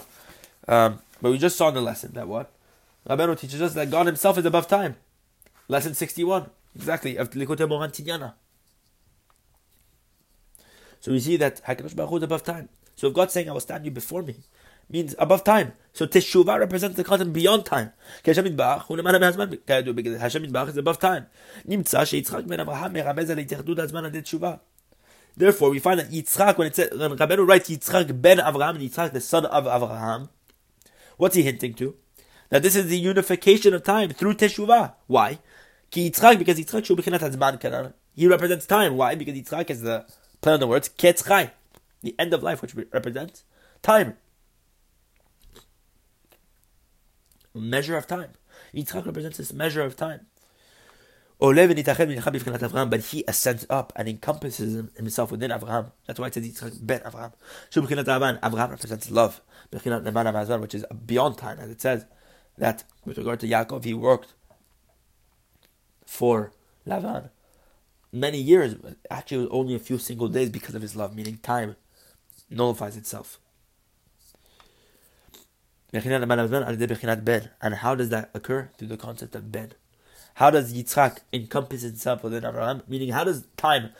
Um, 0.67 0.99
but 1.21 1.31
we 1.31 1.37
just 1.37 1.57
saw 1.57 1.69
in 1.69 1.75
the 1.75 1.81
lesson 1.81 2.13
that 2.13 2.27
what? 2.27 2.51
Rabbeinu 3.07 3.37
teaches 3.37 3.61
us 3.61 3.73
that 3.73 3.91
God 3.91 4.05
himself 4.05 4.37
is 4.37 4.45
above 4.45 4.67
time. 4.67 4.95
Lesson 5.67 5.93
61. 5.93 6.49
Exactly. 6.75 7.17
Of 7.17 7.29
Likutei 7.31 7.67
Tinyana. 7.67 8.33
So 11.01 11.11
we 11.11 11.19
see 11.19 11.37
that 11.37 11.63
Hakadosh 11.65 11.95
Baruch 11.95 12.17
is 12.17 12.23
above 12.23 12.43
time. 12.43 12.69
So 12.95 13.07
if 13.07 13.13
God's 13.13 13.33
saying, 13.33 13.49
"I 13.49 13.51
will 13.51 13.59
stand 13.59 13.85
you 13.85 13.91
before 13.91 14.23
me," 14.23 14.35
means 14.89 15.15
above 15.19 15.43
time. 15.43 15.73
So 15.93 16.07
Teshuvah 16.07 16.59
represents 16.59 16.97
the 16.97 17.03
concept 17.03 17.33
beyond 17.33 17.65
time. 17.65 17.93
Hashem 18.25 18.45
Yitbarach 18.45 18.89
is 20.69 20.77
above 20.77 20.99
time. 20.99 21.27
Therefore, 25.35 25.69
we 25.71 25.79
find 25.79 25.99
that 25.99 26.11
Yitzchak, 26.11 26.57
when 26.57 26.67
it 26.67 26.75
says, 26.75 26.91
when 26.97 27.17
Rabbeinu 27.17 27.47
writes 27.47 27.69
Yitzchak 27.69 28.21
ben 28.21 28.37
Avraham, 28.37 28.77
Yitzchak 28.77 29.13
the 29.13 29.21
son 29.21 29.45
of 29.45 29.65
Avraham, 29.65 30.29
what's 31.17 31.35
he 31.35 31.43
hinting 31.43 31.73
to? 31.75 31.95
That 32.49 32.61
this 32.61 32.75
is 32.75 32.87
the 32.87 32.99
unification 32.99 33.73
of 33.73 33.83
time 33.83 34.09
through 34.09 34.35
Teshuvah. 34.35 34.93
Why? 35.07 35.39
Ki 35.89 36.09
Yitzchak, 36.09 36.37
because 36.37 36.59
Yitzchak 36.59 37.93
He 38.15 38.27
represents 38.27 38.65
time. 38.67 38.95
Why? 38.95 39.15
Because 39.15 39.35
Yitzchak 39.35 39.69
is 39.71 39.81
the 39.81 40.05
play 40.41 40.53
on 40.53 40.59
the 40.59 40.67
words, 40.67 40.89
Ketzchai, 40.89 41.51
the 42.01 42.15
end 42.19 42.33
of 42.33 42.43
life, 42.43 42.61
which 42.61 42.75
represents 42.91 43.43
time. 43.81 44.17
Measure 47.53 47.97
of 47.97 48.07
time. 48.07 48.31
Yitzchak 48.73 49.05
represents 49.05 49.37
this 49.37 49.53
measure 49.53 49.81
of 49.81 49.95
time. 49.95 50.27
But 51.39 51.55
he 53.01 53.23
ascends 53.27 53.65
up 53.69 53.93
and 53.95 54.07
encompasses 54.07 54.89
himself 54.95 55.31
within 55.31 55.51
Abraham. 55.51 55.91
That's 56.07 56.19
why 56.19 56.27
it 56.27 56.33
says 56.33 56.47
Yitzchak 56.47 56.85
ben 56.85 57.01
Abraham. 57.05 57.33
Abraham 58.43 58.69
represents 58.69 59.11
love, 59.11 59.41
which 59.71 60.75
is 60.75 60.85
beyond 61.05 61.37
time, 61.37 61.59
as 61.59 61.69
it 61.69 61.81
says 61.81 62.05
that 62.57 62.83
with 63.05 63.17
regard 63.17 63.39
to 63.41 63.47
Yaakov, 63.47 63.83
he 63.83 63.93
worked 63.93 64.33
for 66.05 66.53
Lavan 66.87 67.29
many 68.13 68.37
years, 68.37 68.75
actually 69.09 69.49
only 69.49 69.73
a 69.73 69.79
few 69.79 69.97
single 69.97 70.27
days 70.27 70.49
because 70.49 70.75
of 70.75 70.83
his 70.83 70.95
love, 70.95 71.15
meaning 71.15 71.37
time 71.37 71.75
nullifies 72.49 72.95
itself. 72.95 73.39
And 75.93 77.75
how 77.75 77.95
does 77.95 78.09
that 78.09 78.29
occur? 78.33 78.71
Through 78.77 78.87
the 78.87 78.97
concept 78.97 79.35
of 79.35 79.51
Ben. 79.51 79.73
How 80.35 80.49
does 80.49 80.73
Yitzchak 80.73 81.19
encompass 81.31 81.83
itself 81.83 82.23
within 82.23 82.43
Abraham? 82.43 82.81
Meaning, 82.87 83.09
how 83.09 83.23
does 83.23 83.45
time 83.57 83.91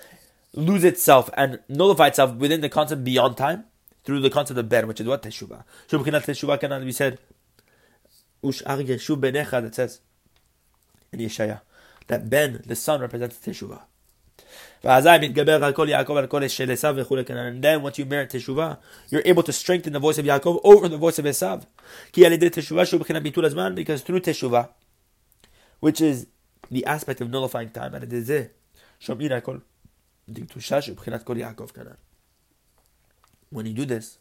lose 0.54 0.84
itself 0.84 1.30
and 1.36 1.60
nullify 1.70 2.08
itself 2.08 2.36
within 2.36 2.62
the 2.62 2.70
concept 2.70 3.04
beyond 3.04 3.38
time? 3.38 3.66
Through 4.06 4.22
the 4.22 4.30
concept 4.30 4.60
of 4.60 4.68
Ben, 4.68 4.88
which 4.88 5.00
is 5.00 5.08
what? 5.08 5.22
Teshuvah. 5.22 5.64
Teshuvah 5.88 6.60
can 6.60 6.84
be 6.84 6.92
said, 6.92 7.20
Ush'ar 8.44 8.86
Yeshuv 8.86 9.22
Benecha, 9.22 9.62
that 9.62 9.76
says 9.76 10.02
in 11.14 11.20
Yeshaya, 11.20 11.62
that 12.08 12.30
Ben, 12.30 12.62
the 12.66 12.76
son, 12.76 13.00
represents 13.00 13.38
Teshuvah. 13.38 13.84
And 14.84 15.06
then 17.64 17.82
once 17.82 17.98
you 17.98 18.06
merit 18.06 18.32
teshuvah, 18.32 18.78
you're 19.10 19.22
able 19.24 19.44
to 19.44 19.54
strengthen 19.54 19.94
the 19.94 20.00
voice 20.00 20.18
of 20.18 20.26
Yaakov 20.26 20.60
over 20.64 20.90
the 20.90 20.98
voice 20.98 21.20
of 21.20 21.26
Esav. 21.26 21.66
Because 23.76 24.02
through 24.02 24.20
teshuvah, 24.20 24.70
which 25.80 26.02
is 26.02 26.28
the 26.70 26.86
aspect 26.86 27.22
of 27.22 27.30
nullifying 27.30 27.70
time. 27.70 27.94
When 33.50 33.66
you 33.66 33.74
do 33.74 33.86
this, 33.86 34.18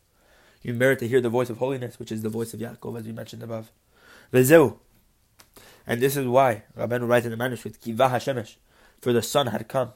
you 0.63 0.75
merit 0.75 1.01
to 1.01 1.09
hear 1.09 1.21
the 1.21 1.29
voice 1.29 1.51
of 1.51 1.59
holiness, 1.59 1.99
which 1.99 2.13
is 2.13 2.23
the 2.23 2.29
voice 2.29 2.55
of 2.55 2.61
Yaakov, 2.61 3.01
as 3.01 3.05
we 3.05 3.13
mentioned 3.13 3.43
above. 3.43 3.73
And 4.33 6.01
this 6.01 6.17
is 6.17 6.29
why 6.29 6.63
Rabbeinu 6.79 7.09
writes 7.09 7.27
in 7.27 7.33
the 7.33 7.37
manuscript, 7.37 7.83
for 9.01 9.13
the 9.13 9.23
sun 9.23 9.49
had 9.49 9.67
come 9.67 9.93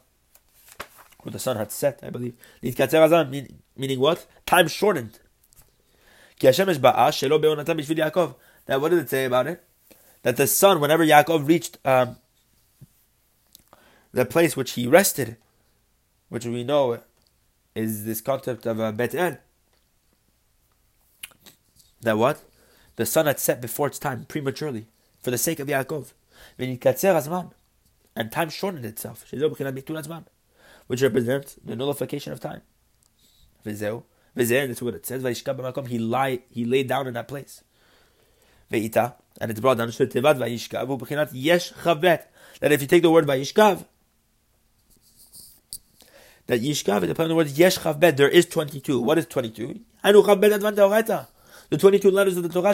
when 1.27 1.33
the 1.33 1.41
sun 1.41 1.57
had 1.57 1.73
set, 1.73 1.99
I 2.05 2.11
believe. 2.11 2.35
Meaning 2.63 3.99
what? 3.99 4.27
Time 4.47 4.69
shortened. 4.69 5.19
That 6.39 6.55
what 8.81 8.91
did 8.91 9.01
it 9.01 9.11
say 9.11 9.25
about 9.25 9.49
it? 9.49 9.65
That 10.23 10.37
the 10.37 10.47
sun, 10.47 10.81
whenever 10.81 11.05
Yaakov 11.05 11.49
reached 11.49 11.79
um, 11.85 12.19
the 14.13 14.25
place 14.25 14.57
which 14.57 14.75
he 14.75 14.87
rested, 14.87 15.37
which 16.29 16.47
we 16.47 16.63
know 16.63 17.01
is 17.75 18.05
this 18.05 18.21
concept 18.21 18.65
of 18.65 18.79
uh, 18.79 18.93
Bet 18.93 19.13
El, 19.13 19.39
that 22.03 22.17
what? 22.17 22.45
The 22.95 23.05
sun 23.05 23.27
had 23.27 23.41
set 23.41 23.61
before 23.61 23.89
its 23.89 23.99
time, 23.99 24.27
prematurely, 24.27 24.87
for 25.21 25.33
the 25.33 25.39
sake 25.39 25.59
of 25.59 25.67
Yaakov. 25.67 26.13
And 26.59 28.31
time 28.31 28.49
shortened 28.49 28.85
itself 28.85 29.25
which 30.87 31.03
represents 31.03 31.57
the 31.65 31.77
nullification 31.77 32.33
of 32.33 32.41
time. 32.41 32.63
Vizeu, 33.65 34.05
Vizeu, 34.37 34.69
that's 34.69 34.83
what 34.83 34.95
it 34.95 35.07
says. 35.07 35.23
He 35.89 35.99
lie, 35.99 36.41
he 36.51 36.65
laid 36.65 36.89
down 36.89 37.07
in 37.07 37.15
that 37.15 37.29
place. 37.29 37.63
Ve'ita, 38.71 39.15
and 39.41 39.51
it's 39.51 39.61
brought 39.61 39.79
down 39.79 39.91
to 39.91 40.07
Tevad 40.07 40.39
Vayishkav, 40.39 41.31
Yesh 41.33 41.73
Chavbet. 41.73 42.25
That 42.61 42.73
if 42.73 42.81
you 42.81 42.87
take 42.87 43.03
the 43.03 43.11
word 43.11 43.27
Vayishkav, 43.27 43.85
that 46.47 46.61
Yishkav 46.61 47.03
is 47.03 47.11
upon 47.11 47.29
the 47.29 47.35
word 47.35 47.49
Yesh 47.49 47.79
Chavbet, 47.79 48.17
there 48.17 48.29
is 48.29 48.47
22. 48.47 49.01
What 49.01 49.19
is 49.19 49.27
22? 49.27 49.81
Anu 50.05 50.23
Chavbet 50.23 50.57
Advan 50.59 50.77
Teoreta. 50.77 51.27
The 51.69 51.79
22 51.79 52.13
letters 52.13 52.37
of 52.37 52.45
the 52.45 52.49
Torah, 52.49 52.73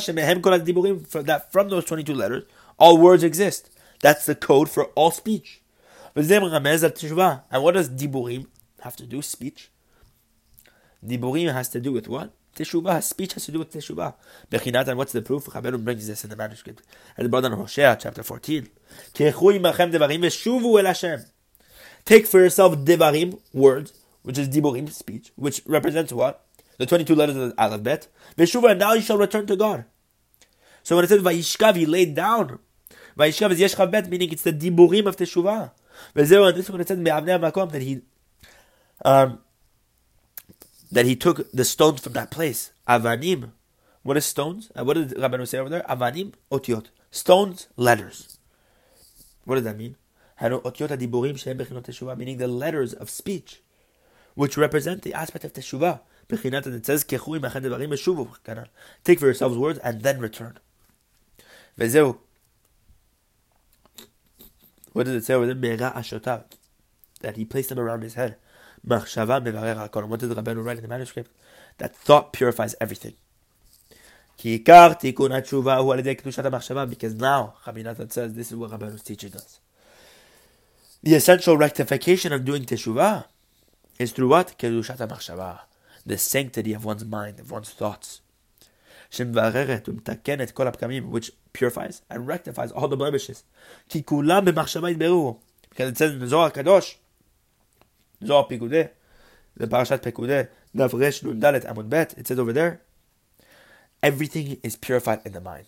that 1.25 1.51
from 1.51 1.71
those 1.71 1.87
22 1.87 2.15
letters, 2.15 2.45
all 2.77 2.99
words 2.99 3.25
exist. 3.25 3.71
That's 4.03 4.27
the 4.27 4.35
code 4.35 4.69
for 4.69 4.85
all 4.89 5.11
speech. 5.11 5.62
And 6.15 7.63
what 7.63 7.75
does 7.75 7.89
diburim 7.89 8.47
have 8.81 8.97
to 8.97 9.07
do? 9.07 9.23
Speech. 9.23 9.71
Diburim 11.05 11.53
has 11.53 11.69
to 11.71 11.81
do 11.81 11.93
with 11.93 12.09
what? 12.09 12.33
Teshuvah. 12.55 13.03
Speech 13.03 13.33
has 13.35 13.47
to 13.47 13.53
do 13.53 13.59
with 13.61 13.73
teshuvah. 13.73 14.15
Bechinat, 14.51 14.89
and 14.89 14.99
what's 14.99 15.13
the 15.13 15.23
proof? 15.23 15.47
Rabbeinu 15.47 15.83
brings 15.83 16.07
this 16.07 16.23
in 16.23 16.31
the 16.31 16.37
manuscript. 16.37 16.83
And 17.17 17.31
brought 17.31 17.43
down 17.43 17.53
Hosea, 17.53 17.97
chapter 17.99 18.23
14. 18.23 18.69
Take 19.15 19.35
for 19.35 19.53
yourself 22.41 22.75
devarim, 22.77 23.41
words, 23.55 23.93
which 24.23 24.37
is 24.37 24.49
diburim, 24.49 24.91
speech, 24.93 25.33
which 25.37 25.63
represents 25.67 26.13
what? 26.13 26.45
The 26.77 26.87
22 26.87 27.15
letters 27.15 27.37
of 27.37 27.51
the 27.51 27.61
alphabet. 27.61 28.09
Veshuva, 28.37 28.73
and 28.73 28.81
now 28.81 28.93
you 28.93 29.01
shall 29.01 29.17
return 29.17 29.47
to 29.47 29.57
God. 29.57 29.87
So 30.83 30.97
when 30.97 31.05
it 31.05 31.09
says 31.09 31.23
Vayishkav, 31.23 31.77
he 31.77 31.87
laid 31.87 32.15
down. 32.15 32.59
Vayishkav 33.17 33.53
is 33.53 33.61
Yeshchav 33.61 33.91
Bet, 33.91 34.09
meaning 34.09 34.31
it's 34.31 34.43
the 34.43 34.53
diburim 34.53 35.07
of 35.07 35.17
Teshuvah. 35.17 35.71
Vezero, 36.15 36.49
and 36.49 36.57
this 36.57 36.67
is 36.67 36.71
what 36.71 36.81
it 36.81 36.89
says, 36.89 36.99
Me'avnei 36.99 37.41
Makom, 37.41 37.73
that 37.73 37.83
he, 37.83 38.03
um, 39.05 39.41
that 40.91 41.07
he 41.07 41.17
took 41.17 41.51
the 41.53 41.65
stones 41.65 42.01
from 42.01 42.13
that 42.15 42.31
place. 42.31 42.73
Avanim. 42.89 43.51
What 44.03 44.17
is 44.17 44.27
stones? 44.27 44.71
Uh, 44.77 44.85
what 44.85 44.95
did 44.95 45.11
Rabbanu 45.11 45.47
say 45.47 45.59
over 45.59 45.71
there? 45.71 45.85
Avanim 45.89 46.33
otiot. 46.51 46.87
Stones, 47.11 47.69
letters. 47.77 48.39
What 49.45 49.57
does 49.57 49.65
that 49.65 49.77
mean? 49.77 49.97
Meaning 50.41 52.39
the 52.39 52.49
letters 52.49 52.95
of 52.95 53.11
speech, 53.11 53.63
which 54.35 54.57
represent 54.57 55.03
the 55.03 55.15
aspect 55.15 55.45
of 55.45 55.53
teshuvah. 55.53 56.01
And 56.31 56.55
it 56.75 56.87
says, 56.87 57.05
Take 57.05 57.21
for 59.19 59.27
yourselves 59.27 59.59
words 59.59 59.79
and 59.81 60.03
then 60.03 60.19
return. 60.19 60.59
What 64.93 65.07
does 65.07 65.15
it 65.15 65.25
say 65.25 65.35
over 65.35 65.53
there? 65.53 65.77
That 65.77 67.37
he 67.37 67.45
placed 67.45 67.69
them 67.69 67.79
around 67.79 68.03
his 68.03 68.15
head. 68.15 68.37
What 68.85 69.05
did 69.05 69.21
the 69.55 69.55
Rabbeinu 69.55 70.65
write 70.65 70.79
in 70.79 70.83
the 70.83 70.89
manuscript? 70.89 71.31
That 71.79 71.95
thought 71.95 72.33
purifies 72.33 72.75
everything. 72.81 73.15
Because 74.37 74.65
now, 77.15 77.55
Rabbi 77.65 78.07
says, 78.09 78.35
this 78.35 78.51
is 78.51 78.57
what 78.57 78.71
Rabbeinu 78.73 78.95
is 78.95 79.03
teaching 79.03 79.35
us. 79.35 79.61
The 81.03 81.15
essential 81.15 81.57
rectification 81.57 82.33
of 82.33 82.45
doing 82.45 82.65
teshuvah 82.65 83.27
is 83.99 84.11
through 84.13 84.29
what? 84.29 84.55
The 86.05 86.19
sanctity 86.19 86.73
of 86.73 86.85
one's 86.85 87.05
mind, 87.05 87.39
of 87.39 87.53
one's 87.53 87.71
thoughts. 87.71 88.22
Which 91.11 91.33
purifies 91.53 92.03
and 92.09 92.27
rectifies 92.27 92.73
all 92.73 92.89
the 92.89 92.97
blemishes. 92.97 93.45
Because 93.89 95.91
it 95.91 95.99
says 95.99 96.13
in 96.13 96.19
the 96.19 96.29
Zohar 96.29 96.51
Kadosh, 96.51 96.95
Zohar 98.25 98.47
Pekudei, 98.47 98.91
the 99.57 99.67
Parashat 99.67 99.99
Pekudei, 99.99 100.49
Navresh 100.75 101.23
Nun 101.23 101.41
Dalet 101.41 101.67
Amud 101.67 101.91
Bet, 101.91 102.15
it 102.17 102.27
says 102.27 102.39
over 102.39 102.53
there, 102.53 102.81
everything 104.03 104.59
is 104.63 104.77
purified 104.77 105.21
in 105.27 105.33
the 105.33 105.41
mind. 105.41 105.67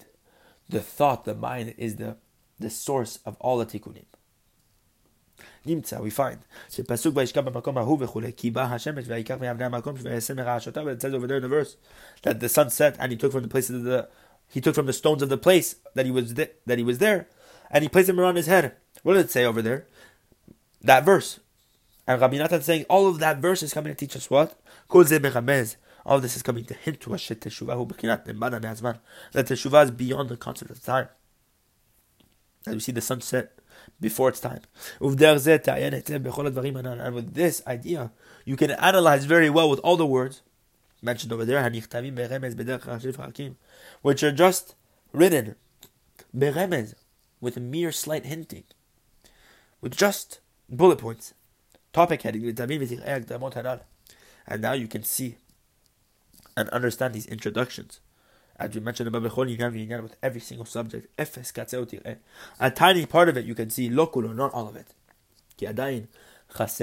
The 0.69 0.81
thought, 0.81 1.27
the 1.27 1.35
mind 1.35 1.75
is 1.77 1.97
the, 1.97 2.17
the 2.59 2.71
source 2.71 3.19
of 3.27 3.37
all 3.41 3.59
the 3.59 3.67
tikkunim. 3.67 4.07
נמצא, 5.66 5.98
we 5.98 6.18
find, 6.18 6.38
שפסוק 6.70 7.18
וישכב 7.18 7.50
במקום 7.50 7.78
ההוא 7.78 7.98
וכולי, 8.02 8.32
כי 8.38 8.52
בא 8.52 8.64
השמש 8.64 9.06
ויקח 9.08 9.36
מאבני 9.42 9.66
המקום 9.66 9.96
ויעשה 10.02 10.34
מרעשותיו, 10.34 10.90
it 10.90 11.02
says 11.02 11.14
over 11.14 11.28
there 11.28 11.38
in 11.38 11.44
the 11.44 11.48
verse, 11.48 11.78
that 12.24 12.40
the 12.40 12.50
sun 12.50 12.70
set 12.70 12.98
and 13.00 13.12
he 13.12 13.18
took 13.18 13.32
from 13.32 13.44
the 13.44 13.48
places 13.48 13.76
of 13.76 13.84
the, 13.84 14.08
he 14.48 14.62
took 14.62 14.76
from 14.76 14.86
the 14.86 14.94
stones 14.94 15.22
of 15.22 15.30
the 15.30 15.38
place 15.38 15.76
that 15.96 16.06
he 16.06 16.12
was 16.12 16.34
th- 16.34 16.52
that 16.66 16.78
he 16.78 16.84
was 16.84 16.98
there, 16.98 17.28
and 17.72 17.84
he 17.84 17.90
placed 17.90 18.08
them 18.08 18.20
around 18.20 18.36
his 18.36 18.48
head. 18.48 18.74
What 19.04 19.14
does 19.14 19.26
it 19.26 19.32
say 19.32 19.46
over 19.46 19.62
there? 19.62 19.86
That 20.82 21.06
verse. 21.06 21.40
And 22.08 22.20
Rabbi 22.20 22.38
Natan 22.38 22.60
is 22.60 22.66
saying 22.66 22.86
all 22.90 23.08
of 23.08 23.20
that 23.20 23.38
verse 23.38 23.62
is 23.62 23.74
coming 23.74 23.94
to 23.94 23.98
teach 23.98 24.16
us 24.16 24.32
what? 24.32 24.60
All 24.90 26.16
of 26.16 26.24
this 26.24 26.36
is 26.36 26.42
coming 26.42 26.66
to 26.66 26.74
hint 26.74 27.02
to 27.02 27.14
us 27.14 27.28
that 27.28 27.42
teshuvah 27.42 29.84
is 29.84 29.92
beyond 29.92 30.30
the 30.30 30.38
concept 30.38 30.72
of 30.72 30.84
time. 30.84 31.08
As 32.66 32.74
we 32.74 32.80
see 32.80 32.92
the 32.92 33.02
sunset 33.02 33.60
before 34.01 34.29
its 34.29 34.41
time. 34.41 34.61
And 35.01 35.15
with 37.15 37.35
this 37.35 37.63
idea, 37.67 38.13
you 38.45 38.57
can 38.57 38.71
analyze 38.73 39.25
very 39.25 39.51
well 39.51 39.71
with 39.71 39.81
all 39.81 39.97
the 39.97 40.07
words 40.07 40.43
mentioned 41.03 41.33
over 41.33 41.45
there, 41.45 41.63
which 44.03 44.23
are 44.23 44.33
just 44.33 44.75
written 45.13 45.55
with 46.33 47.57
a 47.57 47.61
mere 47.61 47.93
slight 47.93 48.27
hinting, 48.27 48.65
with 49.81 49.97
just 49.97 50.41
bullet 50.69 50.99
points, 50.99 51.35
topic 51.93 52.23
heading, 52.23 52.57
and 54.47 54.61
now 54.61 54.73
you 54.73 54.89
can 54.89 55.03
see 55.03 55.37
and 56.57 56.69
understand 56.71 57.15
these 57.15 57.27
introductions 57.27 58.01
as 58.57 58.75
we 58.75 58.81
mentioned 58.81 59.09
above, 59.09 59.37
with 59.37 60.17
every 60.23 60.41
single 60.41 60.65
subject. 60.67 61.09
A 62.61 62.71
tiny 62.71 63.07
part 63.07 63.29
of 63.29 63.37
it 63.37 63.45
you 63.45 63.55
can 63.55 63.71
see, 63.71 63.91
lokulo, 63.91 64.35
not 64.35 64.53
all 64.55 64.69
of 64.69 64.77
it. 64.77 64.95
Because 65.57 66.81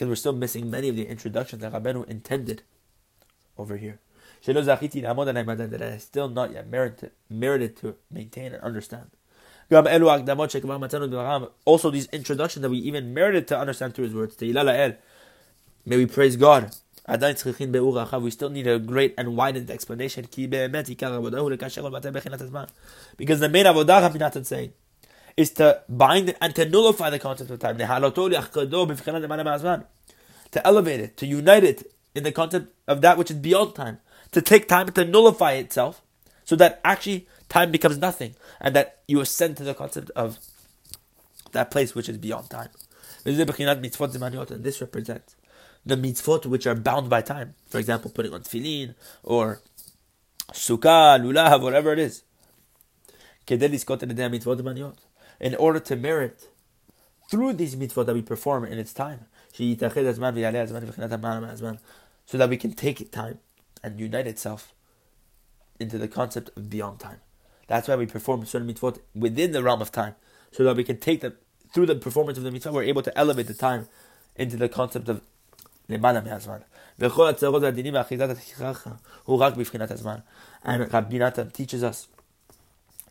we're 0.00 0.14
still 0.14 0.32
missing 0.32 0.70
many 0.70 0.88
of 0.88 0.96
the 0.96 1.06
introductions 1.06 1.62
that 1.62 1.72
Rabbeinu 1.72 2.08
intended 2.08 2.62
over 3.56 3.76
here. 3.76 3.98
That 4.44 5.82
I 5.82 5.98
still 5.98 6.28
not 6.28 6.52
yet 6.52 6.68
merited, 6.68 7.12
merited 7.30 7.76
to 7.78 7.94
maintain 8.10 8.52
and 8.52 8.62
understand. 8.62 9.10
Also, 11.64 11.90
these 11.90 12.06
introductions 12.06 12.62
that 12.62 12.70
we 12.70 12.78
even 12.78 13.14
merited 13.14 13.48
to 13.48 13.58
understand 13.58 13.94
through 13.94 14.04
his 14.06 14.14
words. 14.14 14.36
May 14.40 15.96
we 15.96 16.06
praise 16.06 16.36
God 16.36 16.74
we 17.08 18.30
still 18.30 18.50
need 18.50 18.66
a 18.66 18.78
great 18.78 19.14
and 19.18 19.36
widened 19.36 19.70
explanation. 19.70 20.26
Because 20.26 20.60
the 23.40 23.48
main 23.50 23.66
avodah 23.66 24.36
is 24.36 24.48
saying 24.48 24.72
is 25.36 25.50
to 25.50 25.82
bind 25.88 26.34
and 26.40 26.54
to 26.54 26.68
nullify 26.68 27.10
the 27.10 27.18
concept 27.18 27.50
of 27.50 27.58
time. 27.58 27.76
To 27.78 27.84
elevate 30.66 31.00
it, 31.00 31.16
to 31.16 31.26
unite 31.26 31.64
it 31.64 31.92
in 32.14 32.22
the 32.22 32.32
concept 32.32 32.72
of 32.86 33.00
that 33.00 33.18
which 33.18 33.30
is 33.30 33.38
beyond 33.38 33.74
time. 33.74 33.98
To 34.32 34.42
take 34.42 34.68
time 34.68 34.88
to 34.92 35.04
nullify 35.04 35.52
itself 35.52 36.02
so 36.44 36.56
that 36.56 36.80
actually 36.84 37.26
time 37.48 37.70
becomes 37.70 37.98
nothing 37.98 38.34
and 38.60 38.76
that 38.76 38.98
you 39.08 39.20
ascend 39.20 39.56
to 39.56 39.64
the 39.64 39.74
concept 39.74 40.10
of 40.10 40.38
that 41.52 41.70
place 41.70 41.94
which 41.94 42.08
is 42.08 42.18
beyond 42.18 42.50
time. 42.50 42.68
And 43.24 43.36
this 43.36 44.80
represents 44.80 45.36
the 45.84 45.96
mitzvot 45.96 46.46
which 46.46 46.66
are 46.66 46.74
bound 46.74 47.10
by 47.10 47.20
time. 47.22 47.54
For 47.68 47.78
example, 47.78 48.10
putting 48.10 48.32
on 48.32 48.42
tefillin 48.42 48.94
or 49.22 49.60
sukkah, 50.52 51.20
lulav, 51.20 51.60
whatever 51.62 51.92
it 51.92 51.98
is. 51.98 52.22
In 55.40 55.54
order 55.56 55.80
to 55.80 55.96
merit 55.96 56.48
through 57.30 57.52
these 57.54 57.74
mitzvot 57.74 58.06
that 58.06 58.14
we 58.14 58.22
perform 58.22 58.64
in 58.64 58.78
its 58.78 58.92
time, 58.92 59.26
so 59.52 59.64
that 62.38 62.48
we 62.48 62.56
can 62.56 62.72
take 62.72 63.10
time 63.10 63.38
and 63.82 63.98
unite 63.98 64.26
itself 64.28 64.72
into 65.80 65.98
the 65.98 66.06
concept 66.06 66.50
of 66.56 66.70
beyond 66.70 67.00
time. 67.00 67.20
That's 67.66 67.88
why 67.88 67.96
we 67.96 68.06
perform 68.06 68.46
certain 68.46 68.72
mitzvot 68.72 69.00
within 69.14 69.50
the 69.52 69.62
realm 69.62 69.82
of 69.82 69.90
time, 69.90 70.14
so 70.52 70.62
that 70.64 70.76
we 70.76 70.84
can 70.84 70.98
take 70.98 71.22
them 71.22 71.34
through 71.72 71.86
the 71.86 71.96
performance 71.96 72.38
of 72.38 72.44
the 72.44 72.52
mitzvah. 72.52 72.72
We're 72.72 72.84
able 72.84 73.02
to 73.02 73.18
elevate 73.18 73.48
the 73.48 73.54
time 73.54 73.88
into 74.36 74.56
the 74.56 74.68
concept 74.68 75.08
of 75.08 75.22
למעלה 75.89 76.21
מהזמן. 76.21 76.57
וכל 76.99 77.27
הצרות 77.27 77.63
והדינים 77.63 77.93
ואחיזת 77.93 78.29
התכיכך 78.29 78.87
הוא 79.23 79.39
רק 79.39 79.53
בבחינת 79.53 79.91
הזמן. 79.91 80.17
And 80.63 80.91
Rabbi 80.91 81.17
Natan 81.17 81.51
teaches 81.53 81.83
us 81.83 82.07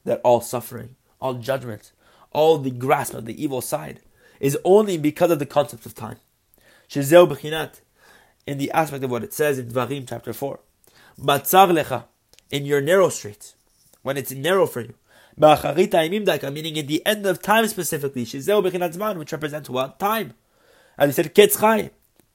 that 0.05 0.21
all 0.23 0.41
suffering, 0.41 0.91
all 1.21 1.35
judgment, 1.35 1.93
all 2.33 2.59
the 2.59 2.71
grasp 2.71 3.15
of 3.15 3.25
the 3.25 3.43
evil 3.45 3.61
side 3.61 4.01
is 4.41 4.59
only 4.65 4.99
because 4.99 5.31
of 5.31 5.39
the 5.39 5.47
concept 5.47 5.87
of 5.87 5.95
time. 5.95 6.19
שזהו 6.89 7.27
בחינת, 7.27 7.81
in 8.47 8.59
the 8.59 8.71
aspect 8.71 9.03
of 9.03 9.11
what 9.11 9.23
it 9.23 9.33
says 9.33 9.59
in 9.59 9.69
Dvarim 9.69 10.07
chapter 10.07 10.33
4. 10.33 10.59
בצר 11.19 11.73
לך, 11.73 11.95
in 12.53 12.65
your 12.65 12.81
narrow 12.81 13.09
streets, 13.09 13.55
when 14.03 14.17
it's 14.17 14.33
narrow 14.33 14.67
for 14.67 14.81
you. 14.81 14.93
באחרית 15.39 15.95
הימים 15.95 16.25
דייקה, 16.25 16.49
meaning 16.49 16.77
in 16.77 16.87
the 16.87 17.03
end 17.07 17.27
of 17.27 17.43
time 17.43 17.67
specifically, 17.67 18.25
שזהו 18.25 18.63
בחינת 18.63 18.93
זמן, 18.93 19.19
which 19.21 19.33
represents 19.33 19.69
what? 19.69 19.99
Time. 19.99 20.33
As 20.99 21.09
he 21.09 21.13
said, 21.13 21.29
קץ 21.29 21.57
חי. 21.57 21.89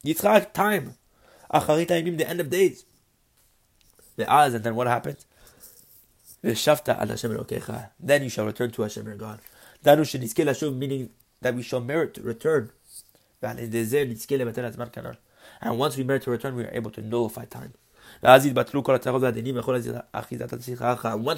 Yitzchak, 0.07 0.53
time. 0.53 0.95
Acharit 1.53 1.89
the 1.89 2.29
end 2.29 2.41
of 2.41 2.49
days. 2.49 2.85
The 4.17 4.33
Az, 4.33 4.55
and 4.55 4.65
then 4.65 4.75
what 4.75 4.87
happens? 4.87 5.27
Then 6.43 8.23
you 8.23 8.29
shall 8.29 8.47
return 8.47 8.71
to 8.71 8.83
Hashem 8.83 9.07
your 9.07 9.17
God. 9.17 9.41
Meaning 9.85 11.11
that 11.43 11.55
we 11.55 11.63
shall 11.63 11.81
merit 11.81 12.15
to 12.15 12.23
return. 12.23 12.71
And 13.43 13.79
once 15.79 15.97
we 15.97 16.05
merit 16.05 16.23
to 16.23 16.31
return, 16.31 16.57
we 16.57 16.65
are 16.65 16.71
able 16.73 16.91
to 16.93 17.03
nullify 17.03 17.45
time. 17.45 17.75
Once 18.23 18.45